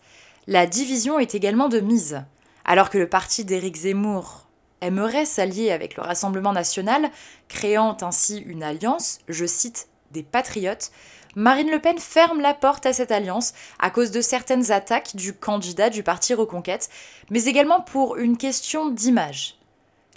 la 0.49 0.67
division 0.67 1.21
est 1.21 1.37
également 1.37 1.69
de 1.69 1.79
mise. 1.79 2.25
Alors 2.65 2.91
que 2.91 2.99
le 2.99 3.09
parti 3.09 3.45
d'Éric 3.45 3.77
Zemmour 3.77 4.49
aimerait 4.81 5.27
s'allier 5.27 5.71
avec 5.71 5.95
le 5.95 6.03
Rassemblement 6.03 6.53
national, 6.53 7.09
créant 7.47 7.97
ainsi 8.01 8.39
une 8.39 8.65
alliance, 8.65 9.21
je 9.29 9.47
cite, 9.47 9.87
des 10.11 10.25
patriotes, 10.25 10.91
Marine 11.37 11.71
Le 11.71 11.79
Pen 11.79 11.99
ferme 11.99 12.41
la 12.41 12.53
porte 12.53 12.85
à 12.85 12.93
cette 12.93 13.13
alliance 13.13 13.55
à 13.79 13.91
cause 13.91 14.11
de 14.11 14.21
certaines 14.23 14.73
attaques 14.73 15.15
du 15.15 15.35
candidat 15.35 15.89
du 15.89 16.03
parti 16.03 16.35
Reconquête, 16.35 16.89
mais 17.31 17.45
également 17.45 17.81
pour 17.81 18.17
une 18.17 18.37
question 18.37 18.89
d'image. 18.91 19.57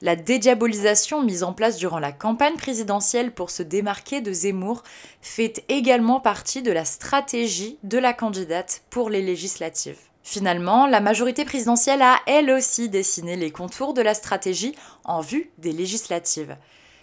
La 0.01 0.15
dédiabolisation 0.15 1.23
mise 1.23 1.41
en 1.41 1.53
place 1.53 1.77
durant 1.77 1.97
la 1.97 2.11
campagne 2.11 2.55
présidentielle 2.55 3.33
pour 3.33 3.49
se 3.49 3.63
démarquer 3.63 4.21
de 4.21 4.31
Zemmour 4.31 4.83
fait 5.21 5.65
également 5.69 6.19
partie 6.19 6.61
de 6.61 6.71
la 6.71 6.85
stratégie 6.85 7.79
de 7.81 7.97
la 7.97 8.13
candidate 8.13 8.83
pour 8.91 9.09
les 9.09 9.23
législatives. 9.23 9.97
Finalement, 10.21 10.85
la 10.85 10.99
majorité 10.99 11.45
présidentielle 11.45 12.03
a 12.03 12.19
elle 12.27 12.51
aussi 12.51 12.89
dessiné 12.89 13.35
les 13.35 13.49
contours 13.49 13.95
de 13.95 14.03
la 14.03 14.13
stratégie 14.13 14.75
en 15.03 15.21
vue 15.21 15.49
des 15.57 15.71
législatives. 15.71 16.57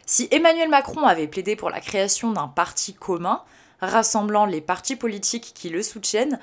Si 0.07 0.29
Emmanuel 0.31 0.69
Macron 0.69 1.03
avait 1.03 1.27
plaidé 1.27 1.57
pour 1.57 1.71
la 1.71 1.81
création 1.81 2.31
d'un 2.31 2.47
parti 2.47 2.95
commun, 2.95 3.43
rassemblant 3.81 4.45
les 4.45 4.61
partis 4.61 4.95
politiques 4.95 5.53
qui 5.53 5.69
le 5.69 5.83
soutiennent, 5.83 6.39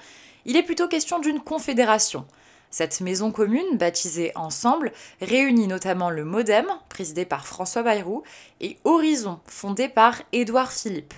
il 0.46 0.58
est 0.58 0.63
plutôt 0.63 0.89
question 0.89 1.20
d'une 1.20 1.39
confédération. 1.39 2.25
Cette 2.71 3.01
maison 3.01 3.31
commune, 3.31 3.77
baptisée 3.77 4.31
Ensemble, 4.35 4.93
réunit 5.21 5.67
notamment 5.67 6.09
le 6.09 6.23
Modem, 6.23 6.65
présidé 6.87 7.25
par 7.25 7.45
François 7.45 7.83
Bayrou, 7.83 8.23
et 8.61 8.77
Horizon, 8.85 9.41
fondé 9.45 9.89
par 9.89 10.21
Édouard 10.31 10.71
Philippe. 10.71 11.13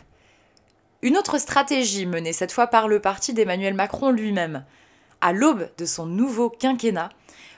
Une 1.03 1.15
autre 1.15 1.37
stratégie 1.37 2.07
menée 2.07 2.33
cette 2.33 2.51
fois 2.51 2.67
par 2.67 2.87
le 2.87 2.99
parti 2.99 3.33
d'Emmanuel 3.33 3.75
Macron 3.75 4.09
lui-même. 4.09 4.65
À 5.21 5.31
l'aube 5.31 5.69
de 5.77 5.85
son 5.85 6.07
nouveau 6.07 6.49
quinquennat, 6.49 7.09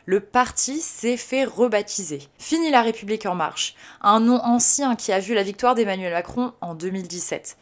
le 0.05 0.19
parti 0.19 0.81
s'est 0.81 1.15
fait 1.15 1.45
rebaptiser. 1.45 2.23
Fini 2.37 2.69
la 2.71 2.81
République 2.81 3.25
en 3.25 3.33
marche, 3.33 3.75
un 4.01 4.19
nom 4.19 4.43
ancien 4.43 4.95
qui 4.95 5.13
a 5.13 5.19
vu 5.19 5.33
la 5.33 5.43
victoire 5.43 5.73
d'Emmanuel 5.73 6.11
Macron 6.11 6.53
en 6.59 6.75
2017. 6.75 7.57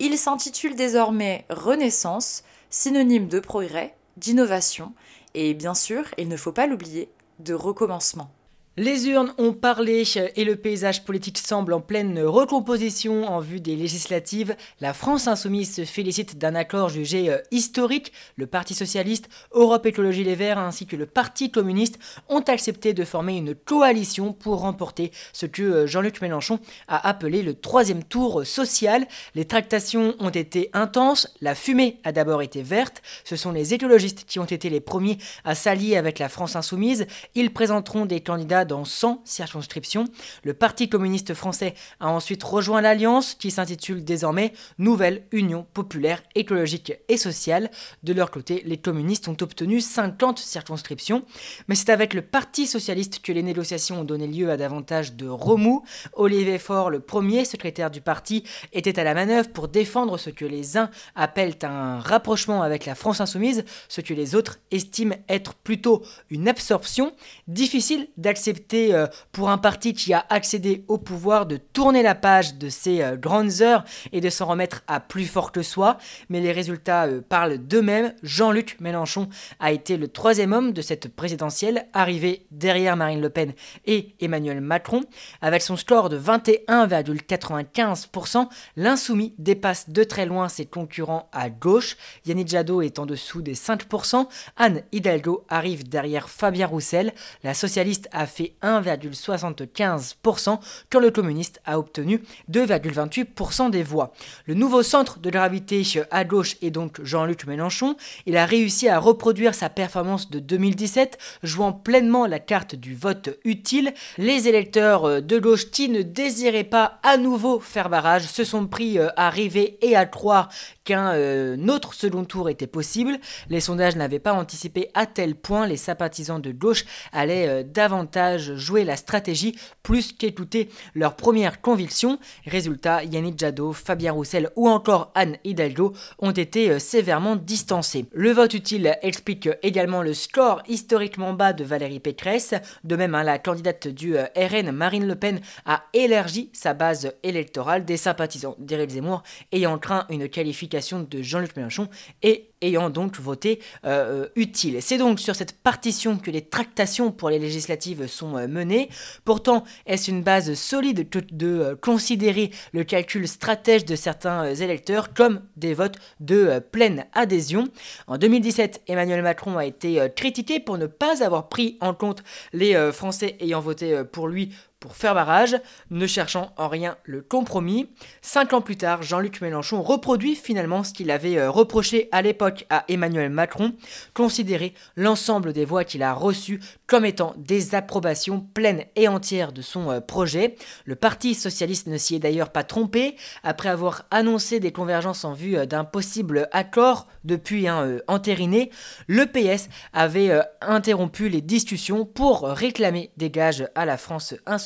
Il 0.00 0.18
s'intitule 0.18 0.74
désormais 0.74 1.46
Renaissance, 1.48 2.42
synonyme 2.70 3.28
de 3.28 3.38
progrès, 3.38 3.94
d'innovation 4.16 4.92
et 5.36 5.52
bien 5.52 5.74
sûr, 5.74 6.04
il 6.16 6.28
ne 6.28 6.36
faut 6.36 6.50
pas 6.50 6.66
l'oublier, 6.66 7.10
de 7.38 7.52
recommencement. 7.52 8.30
Les 8.78 9.08
urnes 9.08 9.32
ont 9.38 9.54
parlé 9.54 10.02
et 10.36 10.44
le 10.44 10.54
paysage 10.54 11.06
politique 11.06 11.38
semble 11.38 11.72
en 11.72 11.80
pleine 11.80 12.20
recomposition 12.20 13.26
en 13.26 13.40
vue 13.40 13.58
des 13.58 13.74
législatives. 13.74 14.54
La 14.82 14.92
France 14.92 15.28
insoumise 15.28 15.74
se 15.76 15.86
félicite 15.86 16.36
d'un 16.36 16.54
accord 16.54 16.90
jugé 16.90 17.30
euh, 17.30 17.38
historique. 17.50 18.12
Le 18.36 18.46
Parti 18.46 18.74
socialiste, 18.74 19.30
Europe 19.52 19.86
Écologie 19.86 20.24
Les 20.24 20.34
Verts 20.34 20.58
ainsi 20.58 20.84
que 20.84 20.94
le 20.94 21.06
Parti 21.06 21.50
communiste 21.50 21.98
ont 22.28 22.40
accepté 22.40 22.92
de 22.92 23.06
former 23.06 23.38
une 23.38 23.54
coalition 23.54 24.34
pour 24.34 24.60
remporter 24.60 25.10
ce 25.32 25.46
que 25.46 25.62
euh, 25.62 25.86
Jean-Luc 25.86 26.20
Mélenchon 26.20 26.60
a 26.86 27.08
appelé 27.08 27.42
le 27.42 27.54
troisième 27.54 28.04
tour 28.04 28.44
social. 28.44 29.06
Les 29.34 29.46
tractations 29.46 30.14
ont 30.18 30.28
été 30.28 30.68
intenses, 30.74 31.34
la 31.40 31.54
fumée 31.54 31.98
a 32.04 32.12
d'abord 32.12 32.42
été 32.42 32.60
verte. 32.60 33.00
Ce 33.24 33.36
sont 33.36 33.52
les 33.52 33.72
écologistes 33.72 34.26
qui 34.26 34.38
ont 34.38 34.44
été 34.44 34.68
les 34.68 34.82
premiers 34.82 35.16
à 35.44 35.54
s'allier 35.54 35.96
avec 35.96 36.18
la 36.18 36.28
France 36.28 36.56
insoumise. 36.56 37.06
Ils 37.34 37.54
présenteront 37.54 38.04
des 38.04 38.20
candidats 38.20 38.65
dans 38.66 38.84
100 38.84 39.22
circonscriptions. 39.24 40.04
Le 40.44 40.54
Parti 40.54 40.88
communiste 40.88 41.34
français 41.34 41.74
a 42.00 42.08
ensuite 42.08 42.42
rejoint 42.42 42.80
l'alliance 42.80 43.34
qui 43.34 43.50
s'intitule 43.50 44.04
désormais 44.04 44.52
Nouvelle 44.78 45.24
Union 45.32 45.66
populaire 45.72 46.22
écologique 46.34 46.92
et 47.08 47.16
sociale. 47.16 47.70
De 48.02 48.12
leur 48.12 48.30
côté, 48.30 48.62
les 48.66 48.76
communistes 48.76 49.28
ont 49.28 49.36
obtenu 49.40 49.80
50 49.80 50.38
circonscriptions, 50.38 51.24
mais 51.68 51.74
c'est 51.74 51.90
avec 51.90 52.12
le 52.14 52.22
Parti 52.22 52.66
socialiste 52.66 53.20
que 53.22 53.32
les 53.32 53.42
négociations 53.42 54.00
ont 54.00 54.04
donné 54.04 54.26
lieu 54.26 54.50
à 54.50 54.56
davantage 54.56 55.14
de 55.14 55.28
remous. 55.28 55.84
Olivier 56.12 56.58
Faure, 56.58 56.90
le 56.90 57.00
premier 57.00 57.44
secrétaire 57.44 57.90
du 57.90 58.00
parti, 58.00 58.44
était 58.72 58.98
à 58.98 59.04
la 59.04 59.14
manœuvre 59.14 59.48
pour 59.50 59.68
défendre 59.68 60.18
ce 60.18 60.30
que 60.30 60.44
les 60.44 60.76
uns 60.76 60.90
appellent 61.14 61.56
un 61.62 62.00
rapprochement 62.00 62.62
avec 62.62 62.86
la 62.86 62.94
France 62.94 63.20
insoumise, 63.20 63.64
ce 63.88 64.00
que 64.00 64.14
les 64.14 64.34
autres 64.34 64.58
estiment 64.70 65.16
être 65.28 65.54
plutôt 65.54 66.02
une 66.30 66.48
absorption. 66.48 67.12
Difficile 67.48 68.08
d'accepter 68.16 68.55
euh, 68.74 69.06
pour 69.32 69.48
un 69.50 69.58
parti 69.58 69.92
qui 69.94 70.12
a 70.12 70.24
accédé 70.28 70.84
au 70.88 70.98
pouvoir 70.98 71.46
de 71.46 71.56
tourner 71.56 72.02
la 72.02 72.14
page 72.14 72.56
de 72.56 72.68
ses 72.68 73.02
euh, 73.02 73.16
grandes 73.16 73.62
heures 73.62 73.84
et 74.12 74.20
de 74.20 74.30
s'en 74.30 74.46
remettre 74.46 74.82
à 74.86 75.00
plus 75.00 75.26
fort 75.26 75.50
que 75.52 75.62
soi, 75.62 75.98
mais 76.28 76.40
les 76.40 76.52
résultats 76.52 77.06
euh, 77.06 77.20
parlent 77.20 77.58
d'eux-mêmes. 77.58 78.14
Jean-Luc 78.22 78.76
Mélenchon 78.80 79.28
a 79.60 79.72
été 79.72 79.96
le 79.96 80.08
troisième 80.08 80.52
homme 80.52 80.72
de 80.72 80.82
cette 80.82 81.14
présidentielle, 81.14 81.86
arrivé 81.92 82.46
derrière 82.50 82.96
Marine 82.96 83.20
Le 83.20 83.30
Pen 83.30 83.52
et 83.86 84.14
Emmanuel 84.20 84.60
Macron. 84.60 85.02
Avec 85.40 85.62
son 85.62 85.76
score 85.76 86.08
de 86.08 86.18
21,95%, 86.18 88.48
l'insoumis 88.76 89.34
dépasse 89.38 89.90
de 89.90 90.02
très 90.04 90.26
loin 90.26 90.48
ses 90.48 90.66
concurrents 90.66 91.28
à 91.32 91.50
gauche. 91.50 91.96
Yannick 92.26 92.48
Jadot 92.48 92.82
est 92.82 92.98
en 92.98 93.06
dessous 93.06 93.42
des 93.42 93.54
5%. 93.54 94.26
Anne 94.56 94.82
Hidalgo 94.92 95.44
arrive 95.48 95.88
derrière 95.88 96.28
Fabien 96.28 96.66
Roussel. 96.66 97.12
La 97.42 97.54
socialiste 97.54 98.08
a 98.12 98.26
fait 98.26 98.45
1,75% 98.62 100.58
quand 100.90 101.00
le 101.00 101.10
communiste 101.10 101.60
a 101.64 101.78
obtenu 101.78 102.22
2,28% 102.50 103.70
des 103.70 103.82
voix. 103.82 104.12
Le 104.46 104.54
nouveau 104.54 104.82
centre 104.82 105.18
de 105.18 105.30
gravité 105.30 105.82
à 106.10 106.24
gauche 106.24 106.56
est 106.62 106.70
donc 106.70 107.02
Jean-Luc 107.02 107.46
Mélenchon. 107.46 107.96
Il 108.26 108.36
a 108.36 108.46
réussi 108.46 108.88
à 108.88 108.98
reproduire 108.98 109.54
sa 109.54 109.68
performance 109.68 110.30
de 110.30 110.38
2017, 110.38 111.18
jouant 111.42 111.72
pleinement 111.72 112.26
la 112.26 112.38
carte 112.38 112.74
du 112.74 112.94
vote 112.94 113.38
utile. 113.44 113.92
Les 114.18 114.48
électeurs 114.48 115.22
de 115.22 115.38
gauche 115.38 115.70
qui 115.70 115.88
ne 115.88 116.02
désiraient 116.02 116.64
pas 116.64 116.98
à 117.02 117.16
nouveau 117.16 117.60
faire 117.60 117.88
barrage 117.88 118.26
se 118.26 118.44
sont 118.44 118.66
pris 118.66 118.98
à 118.98 119.30
rêver 119.30 119.78
et 119.82 119.96
à 119.96 120.06
croire 120.06 120.48
qu'un 120.86 121.12
euh, 121.14 121.68
autre 121.68 121.92
second 121.92 122.24
tour 122.24 122.48
était 122.48 122.66
possible. 122.66 123.18
Les 123.50 123.60
sondages 123.60 123.96
n'avaient 123.96 124.20
pas 124.20 124.32
anticipé 124.32 124.88
à 124.94 125.04
tel 125.04 125.34
point 125.34 125.66
les 125.66 125.76
sympathisants 125.76 126.38
de 126.38 126.52
gauche 126.52 126.84
allaient 127.12 127.48
euh, 127.48 127.62
davantage 127.62 128.54
jouer 128.54 128.84
la 128.84 128.96
stratégie 128.96 129.58
plus 129.82 130.12
qu'écouter 130.12 130.70
leurs 130.94 131.16
premières 131.16 131.60
convictions. 131.60 132.18
Résultat, 132.46 133.04
Yannick 133.04 133.38
Jadot, 133.38 133.72
Fabien 133.72 134.12
Roussel 134.12 134.50
ou 134.54 134.68
encore 134.68 135.10
Anne 135.14 135.36
Hidalgo 135.44 135.92
ont 136.20 136.30
été 136.30 136.70
euh, 136.70 136.78
sévèrement 136.78 137.36
distancés. 137.36 138.06
Le 138.12 138.30
vote 138.30 138.54
utile 138.54 138.96
explique 139.02 139.48
également 139.62 140.02
le 140.02 140.14
score 140.14 140.62
historiquement 140.68 141.32
bas 141.32 141.52
de 141.52 141.64
Valérie 141.64 142.00
Pécresse. 142.00 142.54
De 142.84 142.94
même, 142.94 143.16
hein, 143.16 143.24
la 143.24 143.40
candidate 143.40 143.88
du 143.88 144.16
RN, 144.16 144.70
Marine 144.70 145.08
Le 145.08 145.16
Pen, 145.16 145.40
a 145.64 145.82
élargi 145.92 146.48
sa 146.52 146.74
base 146.74 147.12
électorale 147.24 147.84
des 147.84 147.96
sympathisants 147.96 148.54
d'Éric 148.60 148.90
Zemmour 148.90 149.24
ayant 149.50 149.78
craint 149.78 150.06
une 150.10 150.28
qualification 150.28 150.75
de 150.76 151.22
Jean-Luc 151.22 151.56
Mélenchon 151.56 151.88
et 152.22 152.50
ayant 152.62 152.90
donc 152.90 153.18
voté 153.18 153.60
euh, 153.84 154.24
euh, 154.24 154.28
utile. 154.36 154.78
C'est 154.80 154.98
donc 154.98 155.20
sur 155.20 155.34
cette 155.34 155.60
partition 155.60 156.16
que 156.16 156.30
les 156.30 156.42
tractations 156.42 157.12
pour 157.12 157.30
les 157.30 157.38
législatives 157.38 158.06
sont 158.06 158.36
euh, 158.36 158.46
menées. 158.48 158.88
Pourtant, 159.24 159.64
est-ce 159.86 160.10
une 160.10 160.22
base 160.22 160.54
solide 160.54 161.08
de 161.32 161.78
considérer 161.80 162.50
le 162.72 162.84
calcul 162.84 163.26
stratège 163.28 163.84
de 163.84 163.96
certains 163.96 164.54
électeurs 164.54 165.12
comme 165.12 165.42
des 165.56 165.74
votes 165.74 165.96
de 166.20 166.58
pleine 166.58 167.06
adhésion? 167.12 167.64
En 168.06 168.18
2017, 168.18 168.82
Emmanuel 168.86 169.22
Macron 169.22 169.58
a 169.58 169.66
été 169.66 170.06
critiqué 170.14 170.60
pour 170.60 170.78
ne 170.78 170.86
pas 170.86 171.24
avoir 171.24 171.48
pris 171.48 171.76
en 171.80 171.94
compte 171.94 172.22
les 172.52 172.74
Français 172.92 173.36
ayant 173.40 173.60
voté 173.60 174.02
pour 174.10 174.28
lui 174.28 174.54
pour 174.80 174.94
faire 174.94 175.14
barrage, 175.14 175.56
ne 175.90 176.06
cherchant 176.06 176.52
en 176.58 176.68
rien 176.68 176.98
le 177.04 177.22
compromis. 177.22 177.88
Cinq 178.20 178.52
ans 178.52 178.60
plus 178.60 178.76
tard, 178.76 179.02
Jean-Luc 179.02 179.40
Mélenchon 179.40 179.82
reproduit 179.82 180.34
finalement 180.34 180.84
ce 180.84 180.92
qu'il 180.92 181.10
avait 181.10 181.38
euh, 181.38 181.50
reproché 181.50 182.10
à 182.12 182.20
l'époque 182.20 182.66
à 182.68 182.84
Emmanuel 182.88 183.30
Macron, 183.30 183.72
considérer 184.12 184.74
l'ensemble 184.94 185.54
des 185.54 185.64
voix 185.64 185.84
qu'il 185.84 186.02
a 186.02 186.12
reçues 186.12 186.60
comme 186.86 187.06
étant 187.06 187.34
des 187.38 187.74
approbations 187.74 188.40
pleines 188.40 188.84
et 188.96 189.08
entières 189.08 189.52
de 189.52 189.62
son 189.62 189.90
euh, 189.90 190.00
projet. 190.00 190.56
Le 190.84 190.94
Parti 190.94 191.34
socialiste 191.34 191.86
ne 191.86 191.96
s'y 191.96 192.14
est 192.14 192.20
d'ailleurs 192.20 192.50
pas 192.50 192.62
trompé, 192.62 193.16
après 193.42 193.70
avoir 193.70 194.04
annoncé 194.10 194.60
des 194.60 194.72
convergences 194.72 195.24
en 195.24 195.32
vue 195.32 195.56
euh, 195.56 195.64
d'un 195.64 195.84
possible 195.84 196.48
accord 196.52 197.06
depuis 197.24 197.66
un 197.66 197.98
entériné, 198.06 198.70
le 199.08 199.26
PS 199.26 199.68
avait 199.92 200.40
interrompu 200.60 201.28
les 201.28 201.40
discussions 201.40 202.04
pour 202.04 202.42
réclamer 202.42 203.10
des 203.16 203.30
gages 203.30 203.66
à 203.74 203.84
la 203.84 203.96
France 203.96 204.34
insoumise, 204.46 204.65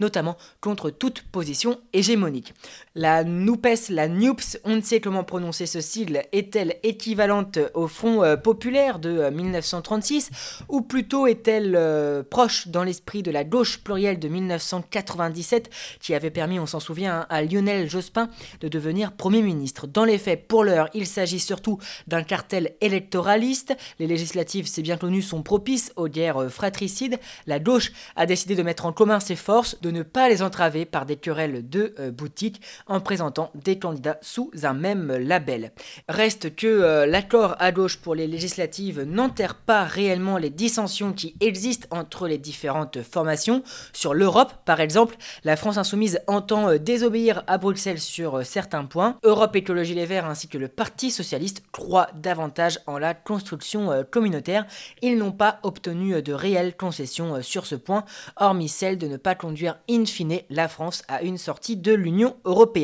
notamment 0.00 0.36
contre 0.60 0.90
toute 0.90 1.22
position 1.22 1.80
hégémonique. 1.92 2.54
La 2.96 3.22
NUPES, 3.22 3.90
la 3.90 4.08
NUPS, 4.08 4.58
on 4.64 4.74
ne 4.74 4.80
sait 4.80 5.00
comment 5.00 5.22
prononcer 5.22 5.66
ce 5.66 5.80
sigle, 5.80 6.24
est-elle 6.32 6.74
équivalente 6.82 7.60
au 7.74 7.86
Front 7.86 8.24
euh, 8.24 8.36
populaire 8.36 8.98
de 8.98 9.30
1936 9.30 10.30
euh, 10.32 10.64
ou 10.68 10.82
plutôt 10.82 11.28
est-elle 11.28 11.76
euh, 11.76 12.24
proche 12.28 12.66
dans 12.66 12.82
l'esprit 12.82 13.22
de 13.22 13.30
la 13.30 13.44
gauche 13.44 13.78
plurielle 13.78 14.18
de 14.18 14.26
1997 14.26 15.70
qui 16.00 16.16
avait 16.16 16.32
permis, 16.32 16.58
on 16.58 16.66
s'en 16.66 16.80
souvient, 16.80 17.26
à 17.30 17.42
Lionel 17.42 17.88
Jospin 17.88 18.28
de 18.60 18.66
devenir 18.66 19.12
Premier 19.12 19.42
ministre? 19.42 19.86
Dans 19.86 20.04
les 20.04 20.18
faits, 20.18 20.48
pour 20.48 20.64
l'heure, 20.64 20.88
il 20.92 21.06
s'agit 21.06 21.38
surtout 21.38 21.78
d'un 22.08 22.24
cartel 22.24 22.74
électoraliste. 22.80 23.76
Les 24.00 24.08
législatives, 24.08 24.66
c'est 24.66 24.82
bien 24.82 24.96
connu, 24.96 25.22
sont 25.22 25.44
propices 25.44 25.92
aux 25.94 26.08
guerres 26.08 26.50
fratricides. 26.50 27.20
La 27.46 27.60
gauche 27.60 27.92
a 28.16 28.26
décidé 28.26 28.56
de 28.56 28.64
mettre 28.64 28.84
en 28.84 28.92
commun 28.92 29.20
ses 29.20 29.36
forces, 29.36 29.80
de 29.80 29.92
ne 29.92 30.02
pas 30.02 30.28
les 30.28 30.42
entraver 30.42 30.86
par 30.86 31.06
des 31.06 31.14
querelles 31.14 31.68
de 31.68 31.94
boutique 32.10 32.60
en 32.90 33.00
présentant 33.00 33.50
des 33.54 33.78
candidats 33.78 34.18
sous 34.20 34.50
un 34.64 34.74
même 34.74 35.12
label. 35.12 35.72
Reste 36.08 36.54
que 36.54 36.66
euh, 36.66 37.06
l'accord 37.06 37.54
à 37.60 37.70
gauche 37.72 37.96
pour 37.98 38.16
les 38.16 38.26
législatives 38.26 39.02
n'enterre 39.02 39.54
pas 39.54 39.84
réellement 39.84 40.36
les 40.36 40.50
dissensions 40.50 41.12
qui 41.12 41.36
existent 41.40 41.86
entre 41.92 42.26
les 42.26 42.36
différentes 42.36 43.00
formations. 43.02 43.62
Sur 43.92 44.12
l'Europe, 44.12 44.52
par 44.64 44.80
exemple, 44.80 45.16
la 45.44 45.56
France 45.56 45.78
insoumise 45.78 46.20
entend 46.26 46.68
euh, 46.68 46.78
désobéir 46.78 47.44
à 47.46 47.58
Bruxelles 47.58 48.00
sur 48.00 48.38
euh, 48.38 48.42
certains 48.42 48.84
points. 48.84 49.16
Europe 49.22 49.54
Écologie 49.54 49.94
Les 49.94 50.04
Verts 50.06 50.26
ainsi 50.26 50.48
que 50.48 50.58
le 50.58 50.66
Parti 50.68 51.12
Socialiste 51.12 51.62
croient 51.70 52.10
davantage 52.16 52.80
en 52.88 52.98
la 52.98 53.14
construction 53.14 54.04
communautaire. 54.10 54.66
Ils 55.00 55.16
n'ont 55.16 55.30
pas 55.30 55.60
obtenu 55.62 56.20
de 56.22 56.32
réelles 56.32 56.76
concessions 56.76 57.40
sur 57.42 57.66
ce 57.66 57.76
point, 57.76 58.04
hormis 58.36 58.68
celle 58.68 58.98
de 58.98 59.06
ne 59.06 59.16
pas 59.16 59.36
conduire 59.36 59.78
in 59.88 60.04
fine 60.06 60.40
la 60.50 60.66
France 60.66 61.04
à 61.06 61.22
une 61.22 61.38
sortie 61.38 61.76
de 61.76 61.92
l'Union 61.92 62.36
européenne. 62.44 62.79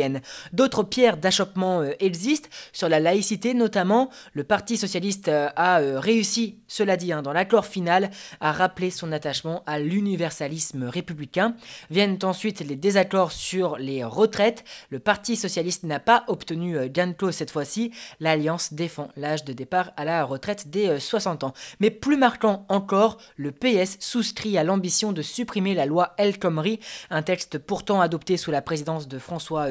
D'autres 0.53 0.83
pierres 0.83 1.17
d'achoppement 1.17 1.83
euh, 1.83 1.93
existent, 2.01 2.49
sur 2.73 2.89
la 2.89 3.01
laïcité 3.01 3.55
notamment. 3.55 4.11
Le 4.33 4.45
Parti 4.45 4.77
socialiste 4.77 5.29
euh, 5.29 5.49
a 5.57 5.81
euh, 5.81 5.99
réussi, 5.99 6.59
cela 6.67 6.97
dit, 6.97 7.13
hein, 7.13 7.23
dans 7.23 7.33
l'accord 7.33 7.67
final, 7.67 8.11
à 8.41 8.53
rappeler 8.53 8.91
son 8.91 9.13
attachement 9.13 9.63
à 9.67 9.79
l'universalisme 9.79 10.85
républicain. 10.85 11.55
Viennent 11.91 12.19
ensuite 12.23 12.61
les 12.61 12.77
désaccords 12.77 13.33
sur 13.33 13.77
les 13.77 14.05
retraites. 14.05 14.65
Le 14.91 14.99
Parti 14.99 15.37
socialiste 15.37 15.85
n'a 15.85 16.01
pas 16.01 16.25
obtenu 16.29 16.89
gain 16.89 17.09
de 17.09 17.13
cause 17.13 17.35
cette 17.35 17.51
fois-ci. 17.51 17.93
L'Alliance 18.21 18.73
défend 18.73 19.09
l'âge 19.17 19.45
de 19.45 19.53
départ 19.53 19.93
à 19.97 20.05
la 20.05 20.25
retraite 20.25 20.71
des 20.71 20.99
60 20.99 21.45
ans. 21.45 21.53
Mais 21.81 21.91
plus 21.91 22.17
marquant 22.17 22.67
encore, 22.69 23.19
le 23.37 23.53
PS 23.53 23.97
souscrit 24.01 24.59
à 24.59 24.65
l'ambition 24.65 25.13
de 25.13 25.23
supprimer 25.23 25.75
la 25.75 25.87
loi 25.87 26.15
El 26.19 26.39
Khomri, 26.39 26.81
un 27.11 27.23
texte 27.23 27.59
pourtant 27.59 28.01
adopté 28.01 28.37
sous 28.37 28.51
la 28.51 28.63
présidence 28.63 29.09
de 29.09 29.19
François 29.19 29.69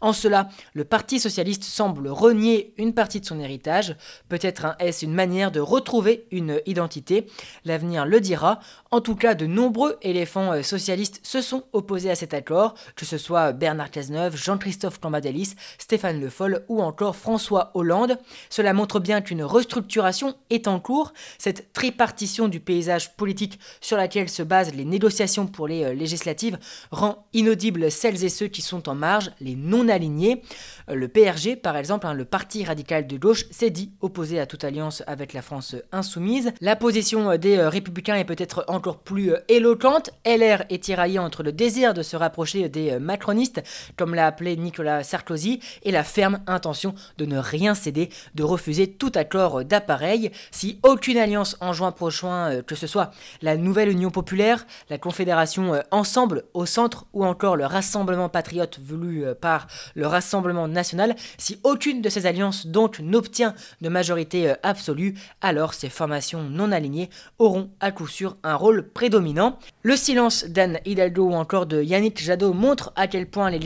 En 0.00 0.12
cela, 0.12 0.48
le 0.74 0.84
Parti 0.84 1.20
socialiste 1.20 1.64
semble 1.64 2.08
renier 2.08 2.74
une 2.76 2.94
partie 2.94 3.20
de 3.20 3.26
son 3.26 3.40
héritage. 3.40 3.96
Peut-être 4.28 4.76
est-ce 4.78 5.04
une 5.04 5.14
manière 5.14 5.50
de 5.50 5.60
retrouver 5.60 6.26
une 6.30 6.60
identité 6.66 7.26
L'avenir 7.64 8.06
le 8.06 8.20
dira. 8.20 8.60
En 8.90 9.00
tout 9.00 9.16
cas, 9.16 9.34
de 9.34 9.46
nombreux 9.46 9.96
éléphants 10.02 10.52
euh, 10.52 10.62
socialistes 10.62 11.20
se 11.22 11.40
sont 11.40 11.64
opposés 11.72 12.10
à 12.10 12.14
cet 12.14 12.34
accord, 12.34 12.74
que 12.94 13.04
ce 13.04 13.18
soit 13.18 13.52
Bernard 13.52 13.90
Cazeneuve, 13.90 14.36
Jean-Christophe 14.36 15.00
Cambadélis, 15.00 15.54
Stéphane 15.78 16.20
Le 16.20 16.30
Foll 16.30 16.64
ou 16.68 16.82
encore 16.82 17.16
François 17.16 17.72
Hollande. 17.74 18.18
Cela 18.48 18.72
montre 18.72 19.00
bien 19.00 19.20
qu'une 19.20 19.42
restructuration 19.42 20.34
est 20.50 20.68
en 20.68 20.80
cours. 20.80 21.12
Cette 21.38 21.72
tripartition 21.72 22.48
du 22.48 22.60
paysage 22.60 23.16
politique 23.16 23.58
sur 23.80 23.96
laquelle 23.96 24.28
se 24.28 24.42
basent 24.42 24.74
les 24.74 24.84
négociations 24.84 25.46
pour 25.46 25.68
les 25.68 25.84
euh, 25.84 25.94
législatives 25.94 26.58
rend 26.90 27.26
inaudibles 27.32 27.90
celles 27.90 28.24
et 28.24 28.28
ceux 28.28 28.48
qui 28.48 28.62
sont 28.62 28.88
en 28.88 28.94
les 29.40 29.56
non-alignés. 29.56 30.42
Euh, 30.88 30.94
le 30.94 31.08
PRG, 31.08 31.56
par 31.56 31.76
exemple, 31.76 32.06
hein, 32.06 32.14
le 32.14 32.24
Parti 32.24 32.64
radical 32.64 33.06
de 33.06 33.16
gauche, 33.16 33.46
s'est 33.50 33.70
dit 33.70 33.92
opposé 34.00 34.40
à 34.40 34.46
toute 34.46 34.64
alliance 34.64 35.02
avec 35.06 35.32
la 35.32 35.42
France 35.42 35.76
insoumise. 35.92 36.52
La 36.60 36.76
position 36.76 37.30
euh, 37.30 37.36
des 37.36 37.56
euh, 37.58 37.68
républicains 37.68 38.16
est 38.16 38.24
peut-être 38.24 38.64
encore 38.68 38.98
plus 38.98 39.32
éloquente. 39.48 40.10
LR 40.24 40.64
est 40.70 40.82
tiraillé 40.82 41.18
entre 41.18 41.42
le 41.42 41.52
désir 41.52 41.94
de 41.94 42.02
se 42.02 42.16
rapprocher 42.16 42.68
des 42.68 42.98
macronistes, 42.98 43.62
comme 43.96 44.14
l'a 44.14 44.26
appelé 44.26 44.56
Nicolas 44.56 45.02
Sarkozy, 45.02 45.60
et 45.82 45.92
la 45.92 46.04
ferme 46.04 46.40
intention 46.46 46.94
de 47.18 47.26
ne 47.26 47.38
rien 47.38 47.74
céder, 47.74 48.10
de 48.34 48.42
refuser 48.42 48.88
tout 48.88 49.12
accord 49.14 49.64
d'appareil. 49.64 50.30
Si 50.50 50.78
aucune 50.82 51.18
alliance 51.18 51.56
en 51.60 51.72
juin 51.72 51.92
prochain, 51.92 52.62
que 52.66 52.74
ce 52.74 52.86
soit 52.86 53.10
la 53.42 53.56
nouvelle 53.56 53.90
Union 53.90 54.10
populaire, 54.10 54.66
la 54.90 54.98
Confédération 54.98 55.80
Ensemble 55.90 56.44
au 56.54 56.66
centre 56.66 57.06
ou 57.12 57.24
encore 57.24 57.56
le 57.56 57.66
Rassemblement 57.66 58.28
patriote 58.28 58.78
euh, 59.04 59.34
par 59.34 59.66
le 59.94 60.06
Rassemblement 60.06 60.68
national, 60.68 61.14
si 61.38 61.58
aucune 61.62 62.02
de 62.02 62.08
ces 62.08 62.26
alliances 62.26 62.66
donc 62.66 63.00
n'obtient 63.00 63.54
de 63.80 63.88
majorité 63.88 64.50
euh, 64.50 64.54
absolue, 64.62 65.14
alors 65.40 65.74
ces 65.74 65.88
formations 65.88 66.42
non 66.42 66.72
alignées 66.72 67.10
auront 67.38 67.70
à 67.80 67.92
coup 67.92 68.06
sûr 68.06 68.36
un 68.42 68.54
rôle 68.54 68.88
prédominant. 68.88 69.58
Le 69.82 69.96
silence 69.96 70.44
d'Anne 70.44 70.78
Hidalgo 70.84 71.24
ou 71.24 71.34
encore 71.34 71.66
de 71.66 71.82
Yannick 71.82 72.22
Jadot 72.22 72.52
montre 72.52 72.92
à 72.96 73.06
quel 73.06 73.28
point 73.28 73.50
les, 73.50 73.58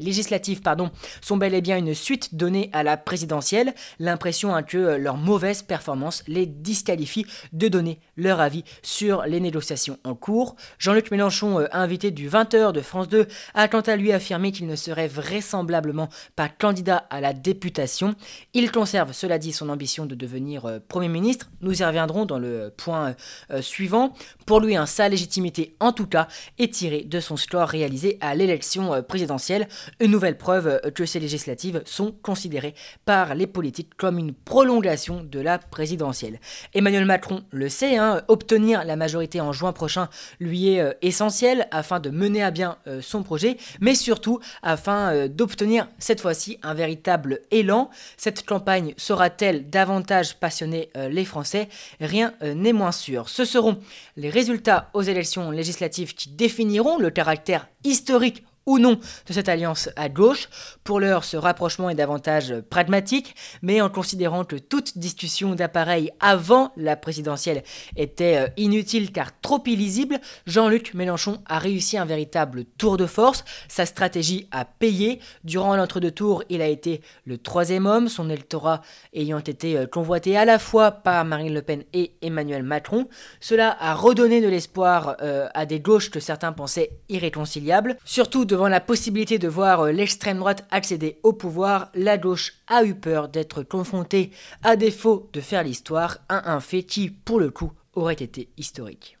législatives 0.00 0.60
pardon, 0.60 0.90
sont 1.20 1.36
bel 1.36 1.54
et 1.54 1.60
bien 1.60 1.76
une 1.76 1.94
suite 1.94 2.34
donnée 2.34 2.70
à 2.72 2.82
la 2.82 2.96
présidentielle, 2.96 3.74
l'impression 3.98 4.60
que 4.62 4.78
euh, 4.78 4.98
leur 4.98 5.16
mauvaise 5.16 5.62
performance 5.62 6.22
les 6.26 6.46
disqualifie 6.46 7.26
de 7.52 7.68
donner 7.68 8.00
leur 8.16 8.40
avis 8.40 8.64
sur 8.82 9.22
les 9.22 9.40
négociations 9.40 9.98
en 10.04 10.14
cours. 10.14 10.56
Jean-Luc 10.78 11.10
Mélenchon, 11.10 11.66
invité 11.72 12.10
du 12.10 12.28
20h 12.28 12.72
de 12.72 12.80
France 12.80 13.08
2, 13.08 13.26
a 13.54 13.68
quant 13.68 13.80
à 13.80 13.96
lui 13.96 14.12
affirmé 14.12 14.52
qu'il 14.52 14.59
ne 14.66 14.76
serait 14.76 15.08
vraisemblablement 15.08 16.08
pas 16.36 16.48
candidat 16.48 17.06
à 17.10 17.20
la 17.20 17.32
députation. 17.32 18.14
Il 18.54 18.70
conserve, 18.72 19.12
cela 19.12 19.38
dit, 19.38 19.52
son 19.52 19.68
ambition 19.68 20.06
de 20.06 20.14
devenir 20.14 20.66
euh, 20.66 20.78
Premier 20.86 21.08
ministre. 21.08 21.50
Nous 21.60 21.82
y 21.82 21.84
reviendrons 21.84 22.26
dans 22.26 22.38
le 22.38 22.72
point 22.76 23.14
euh, 23.50 23.62
suivant. 23.62 24.12
Pour 24.46 24.60
lui, 24.60 24.76
sa 24.86 25.08
légitimité, 25.08 25.74
en 25.80 25.92
tout 25.92 26.06
cas, 26.06 26.28
est 26.58 26.72
tirée 26.72 27.02
de 27.02 27.20
son 27.20 27.36
score 27.36 27.68
réalisé 27.68 28.18
à 28.20 28.34
l'élection 28.34 28.94
euh, 28.94 29.02
présidentielle. 29.02 29.68
Une 30.00 30.10
nouvelle 30.10 30.36
preuve 30.36 30.80
que 30.94 31.06
ces 31.06 31.20
législatives 31.20 31.82
sont 31.84 32.12
considérées 32.22 32.74
par 33.04 33.34
les 33.34 33.46
politiques 33.46 33.94
comme 33.96 34.18
une 34.18 34.32
prolongation 34.32 35.22
de 35.22 35.40
la 35.40 35.58
présidentielle. 35.58 36.40
Emmanuel 36.74 37.04
Macron 37.04 37.42
le 37.50 37.68
sait, 37.68 37.96
hein, 37.96 38.22
obtenir 38.28 38.84
la 38.84 38.96
majorité 38.96 39.40
en 39.40 39.52
juin 39.52 39.72
prochain 39.72 40.08
lui 40.38 40.68
est 40.68 40.96
essentiel 41.02 41.68
afin 41.70 42.00
de 42.00 42.10
mener 42.10 42.42
à 42.42 42.50
bien 42.50 42.78
son 43.00 43.22
projet, 43.22 43.56
mais 43.80 43.94
surtout 43.94 44.40
afin 44.62 45.12
euh, 45.12 45.28
d'obtenir 45.28 45.88
cette 45.98 46.20
fois-ci 46.20 46.58
un 46.62 46.74
véritable 46.74 47.40
élan. 47.50 47.90
Cette 48.16 48.44
campagne 48.44 48.94
saura-t-elle 48.96 49.68
davantage 49.70 50.36
passionner 50.36 50.90
euh, 50.96 51.08
les 51.08 51.24
Français? 51.24 51.68
Rien 52.00 52.34
euh, 52.42 52.54
n'est 52.54 52.72
moins 52.72 52.92
sûr. 52.92 53.28
Ce 53.28 53.44
seront 53.44 53.78
les 54.16 54.30
résultats 54.30 54.90
aux 54.94 55.02
élections 55.02 55.50
législatives 55.50 56.14
qui 56.14 56.30
définiront 56.30 56.98
le 56.98 57.10
caractère 57.10 57.68
historique 57.84 58.44
ou 58.66 58.78
non 58.78 58.98
de 59.26 59.32
cette 59.32 59.48
alliance 59.48 59.88
à 59.96 60.08
gauche. 60.08 60.48
Pour 60.84 61.00
l'heure, 61.00 61.24
ce 61.24 61.36
rapprochement 61.36 61.90
est 61.90 61.94
davantage 61.94 62.54
pragmatique, 62.70 63.34
mais 63.62 63.80
en 63.80 63.88
considérant 63.88 64.44
que 64.44 64.56
toute 64.56 64.98
discussion 64.98 65.54
d'appareil 65.54 66.10
avant 66.20 66.72
la 66.76 66.96
présidentielle 66.96 67.62
était 67.96 68.36
euh, 68.36 68.48
inutile 68.56 69.12
car 69.12 69.38
trop 69.40 69.62
illisible, 69.66 70.20
Jean-Luc 70.46 70.94
Mélenchon 70.94 71.42
a 71.46 71.58
réussi 71.58 71.98
un 71.98 72.04
véritable 72.04 72.64
tour 72.64 72.96
de 72.96 73.06
force. 73.06 73.44
Sa 73.68 73.86
stratégie 73.86 74.48
a 74.50 74.64
payé. 74.64 75.20
Durant 75.44 75.76
l'entre-deux 75.76 76.10
tours, 76.10 76.44
il 76.48 76.62
a 76.62 76.66
été 76.66 77.00
le 77.24 77.38
troisième 77.38 77.86
homme, 77.86 78.08
son 78.08 78.30
électorat 78.30 78.82
ayant 79.14 79.38
été 79.38 79.76
euh, 79.76 79.86
convoité 79.86 80.36
à 80.36 80.44
la 80.44 80.58
fois 80.58 80.90
par 80.90 81.24
Marine 81.24 81.54
Le 81.54 81.62
Pen 81.62 81.84
et 81.92 82.12
Emmanuel 82.22 82.62
Macron. 82.62 83.08
Cela 83.40 83.76
a 83.80 83.94
redonné 83.94 84.40
de 84.40 84.48
l'espoir 84.48 85.16
euh, 85.22 85.48
à 85.54 85.66
des 85.66 85.80
gauches 85.80 86.10
que 86.10 86.20
certains 86.20 86.52
pensaient 86.52 86.90
irréconciliables, 87.08 87.96
surtout 88.04 88.44
devant 88.50 88.68
la 88.68 88.80
possibilité 88.80 89.38
de 89.38 89.48
voir 89.48 89.80
euh, 89.80 89.92
l'extrême 89.92 90.38
droite 90.38 90.66
accéder 90.70 91.18
au 91.22 91.32
pouvoir, 91.32 91.90
la 91.94 92.18
gauche 92.18 92.54
a 92.66 92.84
eu 92.84 92.94
peur 92.94 93.28
d'être 93.28 93.62
confrontée, 93.62 94.32
à 94.62 94.76
défaut 94.76 95.30
de 95.32 95.40
faire 95.40 95.62
l'histoire, 95.62 96.18
à 96.28 96.52
un 96.52 96.60
fait 96.60 96.82
qui, 96.82 97.10
pour 97.10 97.38
le 97.38 97.50
coup, 97.50 97.72
aurait 97.94 98.14
été 98.14 98.48
historique. 98.56 99.18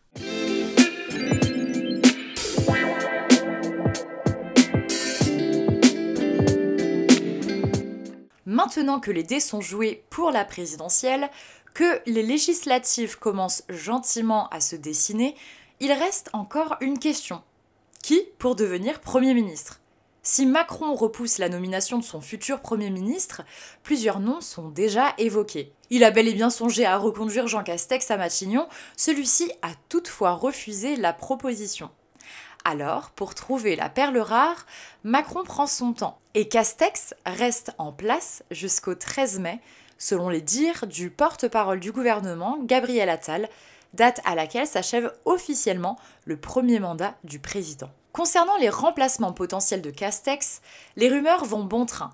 Maintenant 8.46 8.98
que 8.98 9.12
les 9.12 9.22
dés 9.22 9.38
sont 9.38 9.60
joués 9.60 10.04
pour 10.10 10.32
la 10.32 10.44
présidentielle, 10.44 11.30
que 11.72 12.00
les 12.06 12.24
législatives 12.24 13.16
commencent 13.16 13.62
gentiment 13.68 14.48
à 14.48 14.60
se 14.60 14.74
dessiner, 14.74 15.36
il 15.78 15.92
reste 15.92 16.30
encore 16.32 16.76
une 16.80 16.98
question. 16.98 17.42
Qui 18.02 18.22
pour 18.38 18.56
devenir 18.56 19.00
Premier 19.00 19.34
ministre? 19.34 19.80
Si 20.22 20.46
Macron 20.46 20.94
repousse 20.94 21.38
la 21.38 21.48
nomination 21.48 21.98
de 21.98 22.04
son 22.04 22.20
futur 22.20 22.60
Premier 22.60 22.90
ministre, 22.90 23.42
plusieurs 23.82 24.20
noms 24.20 24.40
sont 24.40 24.68
déjà 24.68 25.14
évoqués. 25.18 25.72
Il 25.90 26.04
a 26.04 26.10
bel 26.10 26.28
et 26.28 26.32
bien 26.32 26.50
songé 26.50 26.86
à 26.86 26.96
reconduire 26.96 27.46
Jean 27.46 27.62
Castex 27.62 28.10
à 28.10 28.16
Matignon, 28.16 28.68
celui-ci 28.96 29.52
a 29.62 29.70
toutefois 29.88 30.32
refusé 30.32 30.96
la 30.96 31.12
proposition. 31.12 31.90
Alors, 32.64 33.10
pour 33.10 33.34
trouver 33.34 33.76
la 33.76 33.88
perle 33.88 34.18
rare, 34.18 34.66
Macron 35.04 35.44
prend 35.44 35.66
son 35.66 35.92
temps 35.92 36.18
et 36.34 36.48
Castex 36.48 37.14
reste 37.26 37.72
en 37.78 37.92
place 37.92 38.44
jusqu'au 38.50 38.94
13 38.94 39.40
mai, 39.40 39.60
selon 39.98 40.28
les 40.30 40.42
dires 40.42 40.86
du 40.86 41.10
porte-parole 41.10 41.80
du 41.80 41.92
gouvernement, 41.92 42.58
Gabriel 42.62 43.08
Attal, 43.08 43.48
date 43.94 44.20
à 44.24 44.34
laquelle 44.34 44.66
s'achève 44.66 45.12
officiellement 45.24 45.98
le 46.24 46.36
premier 46.36 46.80
mandat 46.80 47.14
du 47.24 47.38
président. 47.38 47.90
Concernant 48.12 48.56
les 48.56 48.68
remplacements 48.68 49.32
potentiels 49.32 49.82
de 49.82 49.90
Castex, 49.90 50.62
les 50.96 51.08
rumeurs 51.08 51.44
vont 51.44 51.64
bon 51.64 51.86
train. 51.86 52.12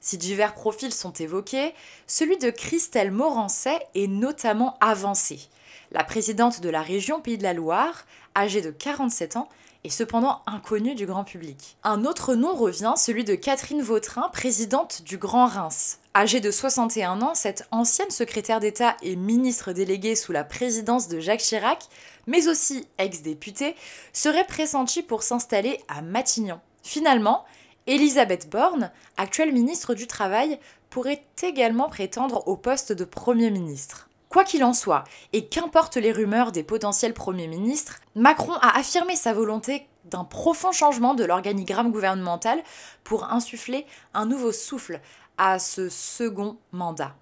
Si 0.00 0.18
divers 0.18 0.54
profils 0.54 0.94
sont 0.94 1.12
évoqués, 1.12 1.74
celui 2.06 2.38
de 2.38 2.50
Christelle 2.50 3.10
Morancet 3.10 3.80
est 3.94 4.06
notamment 4.06 4.76
avancé. 4.80 5.48
La 5.90 6.04
présidente 6.04 6.60
de 6.60 6.68
la 6.68 6.82
région 6.82 7.20
Pays 7.20 7.38
de 7.38 7.42
la 7.42 7.54
Loire, 7.54 8.06
âgée 8.36 8.60
de 8.60 8.70
47 8.70 9.36
ans, 9.36 9.48
est 9.84 9.90
cependant 9.90 10.42
inconnue 10.46 10.94
du 10.94 11.06
grand 11.06 11.24
public. 11.24 11.76
Un 11.84 12.04
autre 12.04 12.34
nom 12.34 12.54
revient, 12.54 12.94
celui 12.96 13.24
de 13.24 13.34
Catherine 13.34 13.82
Vautrin, 13.82 14.28
présidente 14.30 15.02
du 15.02 15.18
Grand 15.18 15.46
Reims. 15.46 15.98
Âgée 16.16 16.40
de 16.40 16.50
61 16.50 17.20
ans, 17.20 17.34
cette 17.34 17.68
ancienne 17.70 18.10
secrétaire 18.10 18.58
d'État 18.58 18.96
et 19.02 19.16
ministre 19.16 19.72
déléguée 19.72 20.14
sous 20.14 20.32
la 20.32 20.44
présidence 20.44 21.08
de 21.08 21.20
Jacques 21.20 21.40
Chirac, 21.40 21.84
mais 22.26 22.48
aussi 22.48 22.88
ex-députée, 22.96 23.76
serait 24.14 24.46
pressentie 24.46 25.02
pour 25.02 25.22
s'installer 25.22 25.78
à 25.88 26.00
Matignon. 26.00 26.58
Finalement, 26.82 27.44
Elisabeth 27.86 28.48
Borne, 28.48 28.90
actuelle 29.18 29.52
ministre 29.52 29.92
du 29.92 30.06
Travail, 30.06 30.58
pourrait 30.88 31.22
également 31.42 31.90
prétendre 31.90 32.48
au 32.48 32.56
poste 32.56 32.92
de 32.92 33.04
Premier 33.04 33.50
ministre. 33.50 34.08
Quoi 34.30 34.44
qu'il 34.44 34.64
en 34.64 34.72
soit, 34.72 35.04
et 35.34 35.48
qu'importe 35.48 35.98
les 35.98 36.12
rumeurs 36.12 36.50
des 36.50 36.62
potentiels 36.62 37.12
premiers 37.12 37.46
ministres, 37.46 38.00
Macron 38.14 38.54
a 38.54 38.78
affirmé 38.78 39.16
sa 39.16 39.34
volonté 39.34 39.86
d'un 40.06 40.24
profond 40.24 40.72
changement 40.72 41.14
de 41.14 41.24
l'organigramme 41.24 41.90
gouvernemental 41.90 42.62
pour 43.04 43.24
insuffler 43.24 43.86
un 44.14 44.24
nouveau 44.24 44.52
souffle 44.52 45.00
à 45.38 45.58
ce 45.58 45.88
second 45.88 46.56
mandat. 46.72 47.14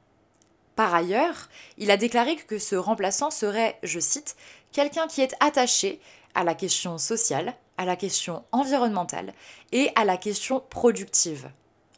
Par 0.76 0.94
ailleurs, 0.94 1.48
il 1.78 1.90
a 1.90 1.96
déclaré 1.96 2.36
que 2.36 2.58
ce 2.58 2.76
remplaçant 2.76 3.30
serait, 3.30 3.78
je 3.82 4.00
cite, 4.00 4.36
quelqu'un 4.72 5.06
qui 5.06 5.20
est 5.20 5.34
attaché 5.40 6.00
à 6.34 6.44
la 6.44 6.54
question 6.54 6.98
sociale, 6.98 7.54
à 7.76 7.84
la 7.84 7.96
question 7.96 8.44
environnementale 8.52 9.32
et 9.72 9.90
à 9.94 10.04
la 10.04 10.16
question 10.16 10.60
productive. 10.60 11.50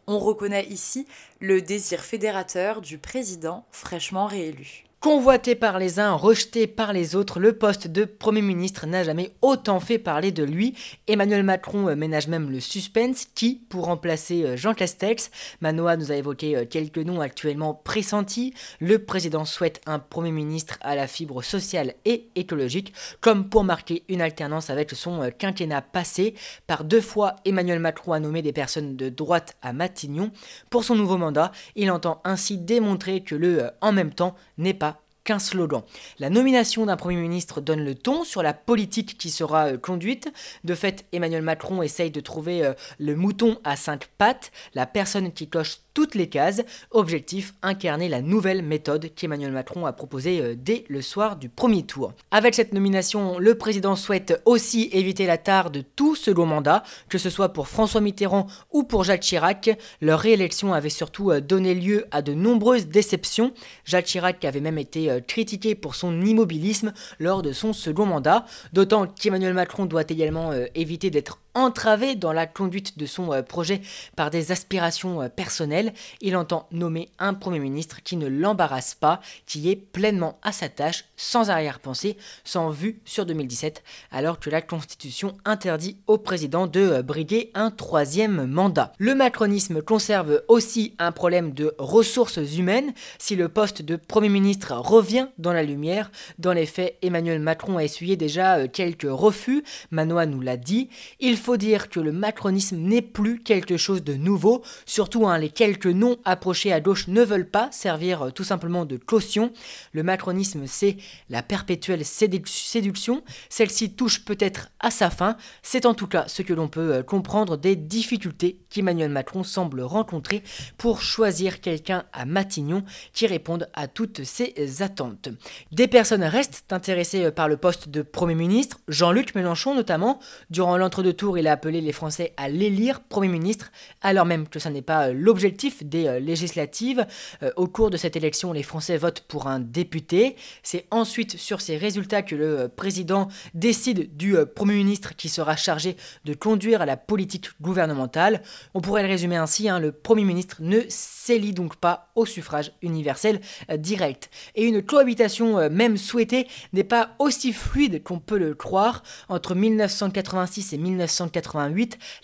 On 0.06 0.18
reconnaît 0.18 0.66
ici 0.66 1.06
le 1.40 1.60
désir 1.60 2.04
fédérateur 2.04 2.80
du 2.80 2.98
président 2.98 3.64
fraîchement 3.70 4.26
réélu. 4.26 4.85
Convoité 5.00 5.54
par 5.54 5.78
les 5.78 6.00
uns, 6.00 6.14
rejeté 6.14 6.66
par 6.66 6.92
les 6.92 7.14
autres, 7.14 7.38
le 7.38 7.52
poste 7.52 7.86
de 7.86 8.04
Premier 8.06 8.40
ministre 8.40 8.86
n'a 8.86 9.04
jamais 9.04 9.30
autant 9.42 9.78
fait 9.78 9.98
parler 9.98 10.32
de 10.32 10.42
lui. 10.42 10.74
Emmanuel 11.06 11.44
Macron 11.44 11.88
euh, 11.88 11.94
ménage 11.94 12.28
même 12.28 12.50
le 12.50 12.60
suspense. 12.60 13.26
Qui 13.34 13.60
pour 13.68 13.84
remplacer 13.84 14.42
euh, 14.42 14.56
Jean 14.56 14.72
Castex? 14.74 15.30
Manoa 15.60 15.96
nous 15.96 16.10
a 16.10 16.16
évoqué 16.16 16.56
euh, 16.56 16.64
quelques 16.64 16.98
noms 16.98 17.20
actuellement 17.20 17.74
pressentis. 17.74 18.54
Le 18.80 18.98
président 18.98 19.44
souhaite 19.44 19.80
un 19.86 19.98
Premier 19.98 20.32
ministre 20.32 20.78
à 20.80 20.96
la 20.96 21.06
fibre 21.06 21.42
sociale 21.42 21.94
et 22.04 22.28
écologique, 22.34 22.92
comme 23.20 23.48
pour 23.48 23.64
marquer 23.64 24.02
une 24.08 24.22
alternance 24.22 24.70
avec 24.70 24.90
son 24.92 25.30
quinquennat 25.38 25.82
passé. 25.82 26.34
Par 26.66 26.84
deux 26.84 27.02
fois, 27.02 27.36
Emmanuel 27.44 27.78
Macron 27.80 28.12
a 28.12 28.18
nommé 28.18 28.40
des 28.42 28.52
personnes 28.52 28.96
de 28.96 29.10
droite 29.10 29.56
à 29.62 29.72
Matignon. 29.74 30.32
Pour 30.70 30.84
son 30.84 30.96
nouveau 30.96 31.18
mandat, 31.18 31.52
il 31.76 31.90
entend 31.90 32.22
ainsi 32.24 32.56
démontrer 32.56 33.20
que 33.20 33.34
le 33.36 33.70
en 33.82 33.92
même 33.92 34.12
temps 34.12 34.34
n'est 34.58 34.74
pas 34.74 34.95
qu'un 35.26 35.40
slogan. 35.40 35.82
La 36.20 36.30
nomination 36.30 36.86
d'un 36.86 36.96
Premier 36.96 37.16
ministre 37.16 37.60
donne 37.60 37.84
le 37.84 37.96
ton 37.96 38.24
sur 38.24 38.42
la 38.42 38.54
politique 38.54 39.18
qui 39.18 39.28
sera 39.28 39.66
euh, 39.66 39.76
conduite. 39.76 40.32
De 40.64 40.74
fait, 40.74 41.04
Emmanuel 41.12 41.42
Macron 41.42 41.82
essaye 41.82 42.12
de 42.12 42.20
trouver 42.20 42.64
euh, 42.64 42.72
le 42.98 43.16
mouton 43.16 43.58
à 43.64 43.76
cinq 43.76 44.06
pattes, 44.18 44.52
la 44.74 44.86
personne 44.86 45.32
qui 45.32 45.48
coche 45.48 45.78
toutes 45.94 46.14
les 46.14 46.28
cases. 46.28 46.62
Objectif, 46.92 47.54
incarner 47.62 48.08
la 48.08 48.22
nouvelle 48.22 48.62
méthode 48.62 49.10
qu'Emmanuel 49.16 49.50
Macron 49.50 49.84
a 49.84 49.92
proposée 49.92 50.40
euh, 50.40 50.54
dès 50.56 50.84
le 50.88 51.02
soir 51.02 51.36
du 51.36 51.48
premier 51.48 51.82
tour. 51.82 52.12
Avec 52.30 52.54
cette 52.54 52.72
nomination, 52.72 53.38
le 53.40 53.56
président 53.56 53.96
souhaite 53.96 54.40
aussi 54.44 54.88
éviter 54.92 55.26
la 55.26 55.38
tare 55.38 55.72
de 55.72 55.80
tout 55.80 56.14
second 56.14 56.46
mandat, 56.46 56.84
que 57.08 57.18
ce 57.18 57.30
soit 57.30 57.52
pour 57.52 57.66
François 57.66 58.00
Mitterrand 58.00 58.46
ou 58.70 58.84
pour 58.84 59.02
Jacques 59.02 59.22
Chirac. 59.22 59.70
Leur 60.00 60.20
réélection 60.20 60.72
avait 60.72 60.88
surtout 60.88 61.32
donné 61.40 61.74
lieu 61.74 62.06
à 62.12 62.22
de 62.22 62.32
nombreuses 62.32 62.86
déceptions. 62.86 63.52
Jacques 63.84 64.04
Chirac 64.04 64.44
avait 64.44 64.60
même 64.60 64.78
été 64.78 65.15
euh, 65.16 65.20
critiqué 65.20 65.74
pour 65.74 65.94
son 65.94 66.22
immobilisme 66.22 66.92
lors 67.18 67.42
de 67.42 67.52
son 67.52 67.72
second 67.72 68.06
mandat, 68.06 68.46
d'autant 68.72 69.06
qu'Emmanuel 69.06 69.54
Macron 69.54 69.86
doit 69.86 70.04
également 70.08 70.52
éviter 70.74 71.10
d'être 71.10 71.38
entravé 71.56 72.14
dans 72.14 72.32
la 72.32 72.46
conduite 72.46 72.98
de 72.98 73.06
son 73.06 73.32
euh, 73.32 73.42
projet 73.42 73.80
par 74.14 74.30
des 74.30 74.52
aspirations 74.52 75.22
euh, 75.22 75.28
personnelles, 75.28 75.92
il 76.20 76.36
entend 76.36 76.68
nommer 76.70 77.08
un 77.18 77.34
Premier 77.34 77.58
ministre 77.58 78.02
qui 78.02 78.16
ne 78.16 78.26
l'embarrasse 78.26 78.94
pas, 78.94 79.20
qui 79.46 79.70
est 79.70 79.76
pleinement 79.76 80.38
à 80.42 80.52
sa 80.52 80.68
tâche, 80.68 81.06
sans 81.16 81.48
arrière-pensée, 81.48 82.18
sans 82.44 82.68
vue 82.68 83.00
sur 83.06 83.24
2017, 83.24 83.82
alors 84.12 84.38
que 84.38 84.50
la 84.50 84.60
Constitution 84.60 85.36
interdit 85.44 85.96
au 86.06 86.18
président 86.18 86.66
de 86.66 86.80
euh, 86.80 87.02
briguer 87.02 87.50
un 87.54 87.70
troisième 87.70 88.46
mandat. 88.46 88.92
Le 88.98 89.14
macronisme 89.14 89.80
conserve 89.80 90.42
aussi 90.48 90.94
un 90.98 91.10
problème 91.10 91.52
de 91.52 91.74
ressources 91.78 92.36
humaines. 92.56 92.92
Si 93.18 93.34
le 93.34 93.48
poste 93.48 93.80
de 93.80 93.96
Premier 93.96 94.28
ministre 94.28 94.74
revient 94.74 95.28
dans 95.38 95.54
la 95.54 95.62
lumière, 95.62 96.10
dans 96.38 96.52
les 96.52 96.66
faits, 96.66 96.98
Emmanuel 97.00 97.40
Macron 97.40 97.78
a 97.78 97.84
essuyé 97.84 98.16
déjà 98.16 98.68
quelques 98.68 99.08
refus, 99.08 99.64
Manoa 99.90 100.26
nous 100.26 100.42
l'a 100.42 100.58
dit, 100.58 100.90
il 101.20 101.38
faut 101.46 101.56
dire 101.56 101.90
que 101.90 102.00
le 102.00 102.10
macronisme 102.10 102.76
n'est 102.76 103.02
plus 103.02 103.38
quelque 103.38 103.76
chose 103.76 104.02
de 104.02 104.14
nouveau, 104.14 104.64
surtout 104.84 105.28
hein, 105.28 105.38
les 105.38 105.48
quelques 105.48 105.86
noms 105.86 106.16
approchés 106.24 106.72
à 106.72 106.80
gauche 106.80 107.06
ne 107.06 107.22
veulent 107.22 107.48
pas 107.48 107.68
servir 107.70 108.22
euh, 108.22 108.30
tout 108.32 108.42
simplement 108.42 108.84
de 108.84 108.96
caution. 108.96 109.52
Le 109.92 110.02
macronisme 110.02 110.64
c'est 110.66 110.96
la 111.30 111.44
perpétuelle 111.44 112.04
séduction, 112.04 113.22
celle-ci 113.48 113.92
touche 113.92 114.24
peut-être 114.24 114.70
à 114.80 114.90
sa 114.90 115.08
fin, 115.08 115.36
c'est 115.62 115.86
en 115.86 115.94
tout 115.94 116.08
cas 116.08 116.24
ce 116.26 116.42
que 116.42 116.52
l'on 116.52 116.66
peut 116.66 116.94
euh, 116.94 117.02
comprendre 117.04 117.56
des 117.56 117.76
difficultés 117.76 118.58
qu'Emmanuel 118.68 119.12
Macron 119.12 119.44
semble 119.44 119.82
rencontrer 119.82 120.42
pour 120.78 121.00
choisir 121.00 121.60
quelqu'un 121.60 122.06
à 122.12 122.24
Matignon 122.24 122.82
qui 123.12 123.28
réponde 123.28 123.68
à 123.72 123.86
toutes 123.86 124.24
ces 124.24 124.82
attentes. 124.82 125.28
Des 125.70 125.86
personnes 125.86 126.24
restent 126.24 126.72
intéressées 126.72 127.26
euh, 127.26 127.30
par 127.30 127.46
le 127.46 127.56
poste 127.56 127.88
de 127.88 128.02
Premier 128.02 128.34
ministre, 128.34 128.80
Jean-Luc 128.88 129.36
Mélenchon 129.36 129.76
notamment, 129.76 130.18
durant 130.50 130.76
l'entre-deux 130.76 131.12
il 131.40 131.48
a 131.48 131.52
appelé 131.52 131.80
les 131.80 131.92
Français 131.92 132.32
à 132.36 132.48
l'élire 132.48 133.00
Premier 133.00 133.28
ministre, 133.28 133.70
alors 134.02 134.26
même 134.26 134.48
que 134.48 134.58
ce 134.58 134.68
n'est 134.68 134.82
pas 134.82 135.08
euh, 135.08 135.12
l'objectif 135.12 135.84
des 135.84 136.06
euh, 136.06 136.18
législatives. 136.18 137.06
Euh, 137.42 137.50
au 137.56 137.66
cours 137.66 137.90
de 137.90 137.96
cette 137.96 138.16
élection, 138.16 138.52
les 138.52 138.62
Français 138.62 138.96
votent 138.96 139.20
pour 139.20 139.46
un 139.46 139.60
député. 139.60 140.36
C'est 140.62 140.86
ensuite 140.90 141.36
sur 141.36 141.60
ces 141.60 141.76
résultats 141.76 142.22
que 142.22 142.34
le 142.34 142.68
président 142.68 143.28
décide 143.54 144.16
du 144.16 144.36
Premier 144.54 144.74
ministre 144.74 145.16
qui 145.16 145.28
sera 145.28 145.56
chargé 145.56 145.96
de 146.24 146.34
conduire 146.34 146.84
la 146.86 146.96
politique 146.96 147.50
gouvernementale. 147.60 148.42
On 148.74 148.80
pourrait 148.80 149.02
le 149.02 149.08
résumer 149.08 149.36
ainsi, 149.36 149.68
hein, 149.68 149.78
le 149.78 149.92
Premier 149.92 150.24
ministre 150.24 150.56
ne 150.60 150.80
s'élit 150.88 151.52
donc 151.52 151.76
pas 151.76 152.10
au 152.14 152.26
suffrage 152.26 152.72
universel 152.82 153.40
direct. 153.76 154.30
Et 154.54 154.64
une 154.64 154.82
cohabitation 154.82 155.68
même 155.70 155.96
souhaitée 155.96 156.46
n'est 156.72 156.84
pas 156.84 157.10
aussi 157.18 157.52
fluide 157.52 158.02
qu'on 158.02 158.18
peut 158.18 158.38
le 158.38 158.54
croire. 158.54 159.02
Entre 159.28 159.54
1986 159.54 160.72
et 160.72 160.78
1990, 160.78 161.25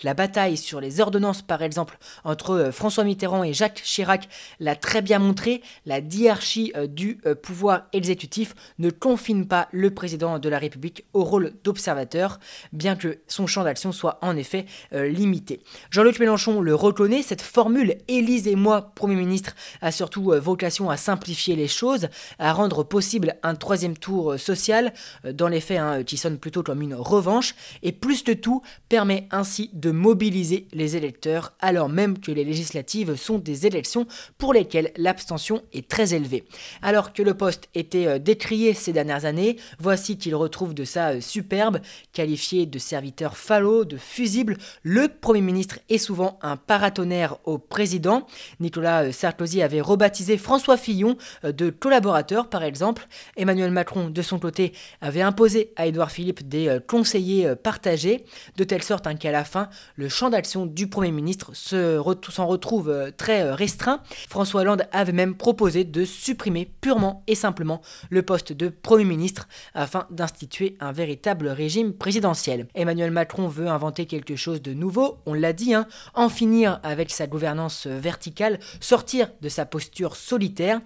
la 0.03 0.13
bataille 0.13 0.57
sur 0.57 0.79
les 0.79 0.99
ordonnances, 0.99 1.41
par 1.41 1.61
exemple, 1.61 1.97
entre 2.23 2.51
euh, 2.51 2.71
François 2.71 3.03
Mitterrand 3.03 3.43
et 3.43 3.53
Jacques 3.53 3.81
Chirac 3.83 4.27
l'a 4.59 4.75
très 4.75 5.01
bien 5.01 5.19
montré, 5.19 5.61
la 5.85 6.01
diarchie 6.01 6.71
euh, 6.75 6.87
du 6.87 7.19
euh, 7.25 7.35
pouvoir 7.35 7.83
exécutif 7.93 8.55
ne 8.79 8.89
confine 8.89 9.47
pas 9.47 9.67
le 9.71 9.91
président 9.91 10.39
de 10.39 10.49
la 10.49 10.59
République 10.59 11.05
au 11.13 11.23
rôle 11.23 11.53
d'observateur, 11.63 12.39
bien 12.71 12.95
que 12.95 13.19
son 13.27 13.47
champ 13.47 13.63
d'action 13.63 13.91
soit 13.91 14.19
en 14.21 14.35
effet 14.37 14.65
limité. 14.91 15.61
Jean-Luc 15.91 16.19
Mélenchon 16.19 16.61
le 16.61 16.75
reconnaît, 16.75 17.21
cette 17.21 17.41
formule 17.41 17.97
Élise 18.07 18.47
et 18.47 18.55
moi, 18.55 18.91
Premier 18.95 19.15
ministre, 19.15 19.55
a 19.81 19.91
surtout 19.91 20.33
vocation 20.39 20.89
à 20.89 20.97
simplifier 20.97 21.55
les 21.55 21.67
choses, 21.67 22.07
à 22.39 22.53
rendre 22.53 22.83
possible 22.83 23.35
un 23.43 23.55
troisième 23.55 23.97
tour 23.97 24.39
social, 24.39 24.93
dans 25.23 25.47
les 25.47 25.61
faits, 25.61 25.79
hein, 25.79 26.03
qui 26.03 26.17
sonne 26.17 26.37
plutôt 26.37 26.63
comme 26.63 26.81
une 26.81 26.95
revanche, 26.95 27.55
et 27.81 27.91
plus 27.91 28.23
de 28.23 28.33
tout, 28.33 28.61
permet 28.93 29.27
ainsi 29.31 29.71
de 29.73 29.89
mobiliser 29.89 30.67
les 30.71 30.95
électeurs 30.95 31.53
alors 31.61 31.89
même 31.89 32.19
que 32.19 32.31
les 32.31 32.43
législatives 32.43 33.15
sont 33.15 33.39
des 33.39 33.65
élections 33.65 34.05
pour 34.37 34.53
lesquelles 34.53 34.91
l'abstention 34.97 35.63
est 35.73 35.87
très 35.87 36.13
élevée. 36.13 36.43
Alors 36.83 37.11
que 37.11 37.23
le 37.23 37.33
poste 37.33 37.69
était 37.73 38.05
euh, 38.05 38.19
décrié 38.19 38.75
ces 38.75 38.93
dernières 38.93 39.25
années, 39.25 39.57
voici 39.79 40.19
qu'il 40.19 40.35
retrouve 40.35 40.75
de 40.75 40.83
sa 40.83 41.13
euh, 41.13 41.21
superbe, 41.21 41.79
qualifié 42.11 42.67
de 42.67 42.77
serviteur 42.77 43.35
falot, 43.35 43.83
de 43.83 43.97
fusible, 43.97 44.57
le 44.83 45.07
Premier 45.07 45.41
ministre 45.41 45.79
est 45.89 45.97
souvent 45.97 46.37
un 46.43 46.55
paratonnerre 46.55 47.37
au 47.45 47.57
président. 47.57 48.27
Nicolas 48.59 49.05
euh, 49.05 49.11
Sarkozy 49.11 49.63
avait 49.63 49.81
rebaptisé 49.81 50.37
François 50.37 50.77
Fillon 50.77 51.17
de 51.43 51.71
collaborateur 51.71 52.47
par 52.47 52.61
exemple. 52.61 53.07
Emmanuel 53.37 53.71
Macron 53.71 54.11
de 54.11 54.21
son 54.21 54.37
côté 54.37 54.71
avait 55.01 55.23
imposé 55.23 55.73
à 55.77 55.87
Édouard 55.87 56.11
Philippe 56.11 56.47
des 56.47 56.77
conseillers 56.87 57.55
partagés, 57.55 58.25
de 58.57 58.63
sorte 58.83 59.07
hein, 59.07 59.15
qu'à 59.15 59.31
la 59.31 59.43
fin, 59.43 59.69
le 59.95 60.09
champ 60.09 60.29
d'action 60.29 60.65
du 60.65 60.87
Premier 60.87 61.11
ministre 61.11 61.51
s'en 61.53 62.47
retrouve 62.47 63.11
très 63.17 63.51
restreint. 63.51 64.01
François 64.29 64.61
Hollande 64.61 64.87
avait 64.91 65.11
même 65.11 65.35
proposé 65.35 65.83
de 65.83 66.05
supprimer 66.05 66.71
purement 66.81 67.23
et 67.27 67.35
simplement 67.35 67.81
le 68.09 68.21
poste 68.23 68.53
de 68.53 68.69
Premier 68.69 69.05
ministre 69.05 69.47
afin 69.73 70.07
d'instituer 70.09 70.77
un 70.79 70.91
véritable 70.91 71.47
régime 71.47 71.93
présidentiel. 71.93 72.67
Emmanuel 72.75 73.11
Macron 73.11 73.47
veut 73.47 73.67
inventer 73.67 74.05
quelque 74.05 74.35
chose 74.35 74.61
de 74.61 74.73
nouveau, 74.73 75.19
on 75.25 75.33
l'a 75.33 75.53
dit, 75.53 75.73
hein, 75.73 75.87
en 76.13 76.29
finir 76.29 76.79
avec 76.83 77.11
sa 77.11 77.27
gouvernance 77.27 77.87
verticale, 77.87 78.59
sortir 78.79 79.29
de 79.41 79.49
sa 79.49 79.65
posture 79.65 80.15
solitaire. 80.15 80.81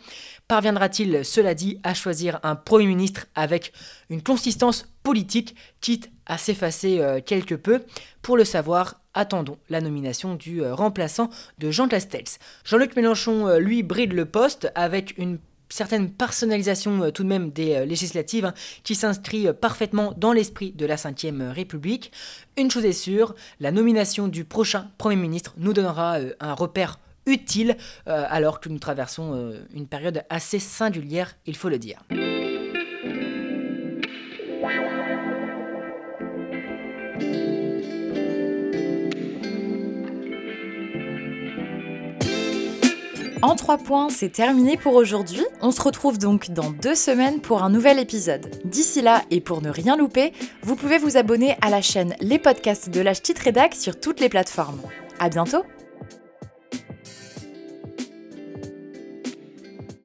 Parviendra-t-il, 0.47 1.25
cela 1.25 1.53
dit, 1.53 1.79
à 1.83 1.93
choisir 1.93 2.39
un 2.43 2.55
Premier 2.55 2.87
ministre 2.87 3.25
avec 3.35 3.73
une 4.09 4.21
consistance 4.21 4.87
politique, 5.07 5.55
quitte 5.79 6.11
à 6.25 6.37
s'effacer 6.37 6.99
euh, 6.99 7.21
quelque 7.25 7.55
peu 7.55 7.81
Pour 8.21 8.35
le 8.35 8.43
savoir, 8.43 8.99
attendons 9.13 9.57
la 9.69 9.79
nomination 9.79 10.35
du 10.35 10.61
euh, 10.61 10.75
remplaçant 10.75 11.29
de 11.59 11.71
Jean 11.71 11.87
Castex. 11.87 12.39
Jean-Luc 12.65 12.93
Mélenchon, 12.97 13.47
euh, 13.47 13.57
lui, 13.57 13.83
bride 13.83 14.11
le 14.11 14.25
poste 14.25 14.69
avec 14.75 15.17
une 15.17 15.39
certaine 15.69 16.11
personnalisation 16.11 17.09
tout 17.11 17.23
de 17.23 17.29
même 17.29 17.51
des 17.51 17.85
législatives 17.85 18.43
hein, 18.43 18.53
qui 18.83 18.95
s'inscrit 18.95 19.47
parfaitement 19.53 20.13
dans 20.17 20.33
l'esprit 20.33 20.73
de 20.73 20.85
la 20.85 20.95
Ve 20.95 21.53
République. 21.53 22.11
Une 22.57 22.69
chose 22.69 22.83
est 22.83 22.91
sûre, 22.91 23.33
la 23.61 23.71
nomination 23.71 24.27
du 24.27 24.43
prochain 24.43 24.91
Premier 24.97 25.15
ministre 25.15 25.53
nous 25.55 25.71
donnera 25.71 26.17
un 26.41 26.53
repère 26.53 26.99
utile 27.25 27.75
alors 28.05 28.61
que 28.61 28.69
nous 28.69 28.79
traversons 28.79 29.53
une 29.73 29.87
période 29.87 30.23
assez 30.29 30.59
singulière, 30.59 31.35
il 31.45 31.57
faut 31.57 31.67
le 31.67 31.79
dire. 31.79 32.01
En 43.47 43.55
trois 43.55 43.77
points, 43.77 44.09
c'est 44.09 44.33
terminé 44.33 44.75
pour 44.75 44.95
aujourd'hui. 44.95 45.45
On 45.61 45.71
se 45.71 45.81
retrouve 45.81 46.17
donc 46.17 46.51
dans 46.51 46.69
deux 46.69 46.95
semaines 46.95 47.39
pour 47.39 47.63
un 47.63 47.69
nouvel 47.69 47.97
épisode. 47.97 48.45
D'ici 48.65 49.01
là, 49.01 49.21
et 49.31 49.39
pour 49.39 49.61
ne 49.61 49.69
rien 49.69 49.95
louper, 49.95 50.33
vous 50.63 50.75
pouvez 50.75 50.97
vous 50.97 51.15
abonner 51.15 51.55
à 51.61 51.69
la 51.69 51.81
chaîne 51.81 52.13
Les 52.19 52.39
Podcasts 52.39 52.89
de 52.89 52.99
l'Age 52.99 53.21
Titre 53.21 53.43
Rédac 53.43 53.73
sur 53.73 53.97
toutes 54.01 54.19
les 54.19 54.27
plateformes. 54.27 54.81
À 55.21 55.29
bientôt! 55.29 55.63